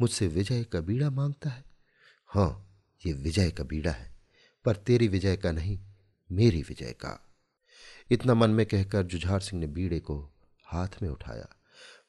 मुझसे 0.00 0.26
विजय 0.26 0.64
का 0.64 0.80
बीड़ा 0.80 1.10
माँगता 1.10 1.50
है। 1.50 1.64
हाँ 2.26 2.80
ये 3.06 3.12
विजय 3.12 3.50
का 3.50 3.64
बीड़ा 3.64 3.92
है, 3.92 4.16
पर 4.64 4.76
तेरी 4.76 5.08
विजय 5.08 5.36
का 5.36 5.52
नहीं, 5.52 5.78
मेरी 6.32 6.62
विजय 6.62 6.92
का। 6.92 7.20
इतना 8.10 8.34
मन 8.34 8.50
में 8.50 8.66
कहकर 8.66 9.02
जुझार 9.02 9.40
सिंह 9.40 9.60
ने 9.60 9.66
बीड़े 9.66 10.00
को 10.00 10.32
हाथ 10.66 10.88
में 11.02 11.08
उठाया। 11.08 11.48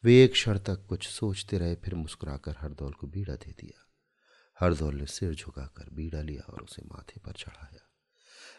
वे 0.04 0.24
एक 0.24 0.32
क्षण 0.32 0.60
तक 0.60 0.86
कुछ 0.86 1.08
सोचते 1.08 1.58
रहे, 1.58 1.76
फिर 1.76 1.96
मुस्कुराकर 1.96 2.56
हरदौल 2.60 2.92
को 2.92 3.08
बीड़ा 3.08 3.36
दे 3.36 3.52
दिया। 3.52 3.82
हरदौल 4.60 4.96
ने 4.96 5.06
सिर 5.06 5.34
झुकाकर 5.34 5.90
बीड़ा 5.90 6.22
लिया 6.22 6.52
और 6.54 6.62
उसे 6.62 6.82
माथे 6.86 7.20
पर 7.20 7.32
चढ़ाया। 7.32 7.90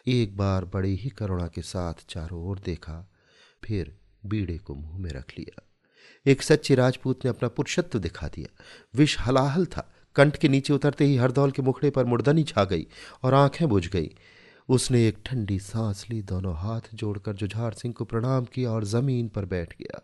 एक 0.07 0.37
बार 0.37 0.65
बड़ी 0.65 0.95
ही 0.95 1.09
करुणा 1.09 1.47
के 1.47 1.61
साथ 1.61 1.93
चारों 2.09 2.43
ओर 2.43 2.59
देखा, 2.59 3.11
फिर 3.63 3.99
बीड़े 4.27 4.57
को 4.57 4.75
मुँह 4.75 4.97
में 4.97 5.09
रख 5.11 5.33
लिया। 5.39 5.63
एक 6.25 6.41
सच्चे 6.41 6.75
राजपूत 6.75 7.25
ने 7.25 7.29
अपना 7.29 7.49
पुरुषत्व 7.49 7.99
दिखा 7.99 8.27
दिया। 8.27 8.63
विष 8.95 9.17
हलाहल 9.19 9.65
था। 9.65 9.93
कंठ 10.15 10.37
के 10.37 10.49
नीचे 10.49 10.73
उतरते 10.73 11.05
ही 11.05 11.15
हरदौल 11.17 11.51
के 11.51 11.61
मुखड़े 11.61 11.89
पर 11.89 12.05
मुर्दनी 12.05 12.43
छा 12.43 12.63
गई 12.63 12.87
और 13.23 13.33
आँखें 13.33 13.67
बुझ 13.69 13.87
गई। 13.87 14.09
उसने 14.69 15.07
एक 15.07 15.17
ठंडी 15.25 15.59
सांस 15.59 16.05
ली, 16.09 16.21
दोनों 16.21 16.55
हाथ 16.55 16.81
जोड़कर 16.93 17.33
जुझार 17.33 17.73
सिंह 17.73 17.93
को 17.93 18.05
प्रणाम 18.05 18.45
किया 18.45 18.71
और 18.71 18.83
ज़मीन 18.83 19.27
पर 19.27 19.45
बैठ 19.45 19.73
गया। 19.79 20.01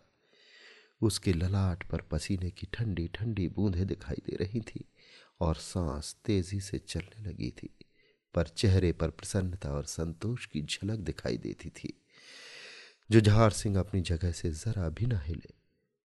उसके 1.01 1.33
ललाट 1.33 1.83
पर 1.89 2.01
पसीने 2.01 2.49
की 2.49 2.67
ठंडी 2.73 3.09
ठंडी 3.13 3.47
बूंदें 3.47 3.85
दिखाई 3.87 4.21
दे 4.25 4.35
रही 4.35 4.61
थी 4.61 4.85
और 5.41 5.55
सांस 5.55 6.15
तेज़ी 6.25 6.59
से 6.59 6.77
चलने 6.77 7.29
लगी 7.29 7.49
थी, 7.51 7.69
पर 8.33 8.47
चेहरे 8.47 8.91
पर 8.91 9.09
प्रसन्नता 9.09 9.69
और 9.69 9.83
संतोष 9.83 10.45
की 10.45 10.61
झलक 10.61 10.99
दिखाई 10.99 11.37
देती 11.37 11.69
थी। 11.69 12.02
जुझार 13.13 13.51
सिंह 13.51 13.79
अपनी 13.79 14.01
जगह 14.01 14.31
से 14.31 14.51
जरा 14.51 14.89
भी 14.89 15.05
न 15.05 15.11
हिले, 15.11 15.53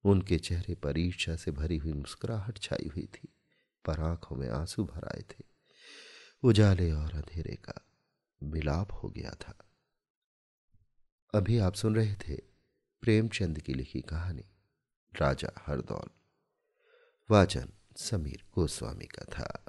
उनके 0.05 0.39
चेहरे 0.39 0.75
पर 0.75 0.99
ईर्षा 0.99 1.37
से 1.37 1.51
भरी 1.51 1.77
हुई 1.77 1.93
मुस्कुराहट 1.93 2.59
छाई 2.59 2.91
हुई 2.97 3.07
थी, 3.07 3.29
पर 3.85 4.01
आँखों 4.01 4.37
में 4.37 4.49
आँसू 4.49 4.85
भर 4.85 5.05
आए 5.05 5.23
थे। 5.23 5.45
उजाले 6.43 6.93
और 6.93 7.15
अंधेरे 7.15 7.57
का 7.57 7.87
मिलाप 8.43 8.93
हो 8.93 9.09
गया 9.09 9.31
था। 9.31 9.59
अभी 11.35 11.59
आप 11.59 11.75
सुन 11.75 11.97
रहे 11.97 12.15
थे 12.15 12.37
प्रेमचंद 13.01 13.61
की 13.61 13.75
लिखी 13.75 14.01
कहानी, 14.01 14.45
राजा 15.21 15.65
हरदौल। 15.67 16.11
वाचन 17.31 17.69
समीर 17.97 18.45
गोस्वामी 18.55 19.07
का 19.07 19.25
था। 19.25 19.68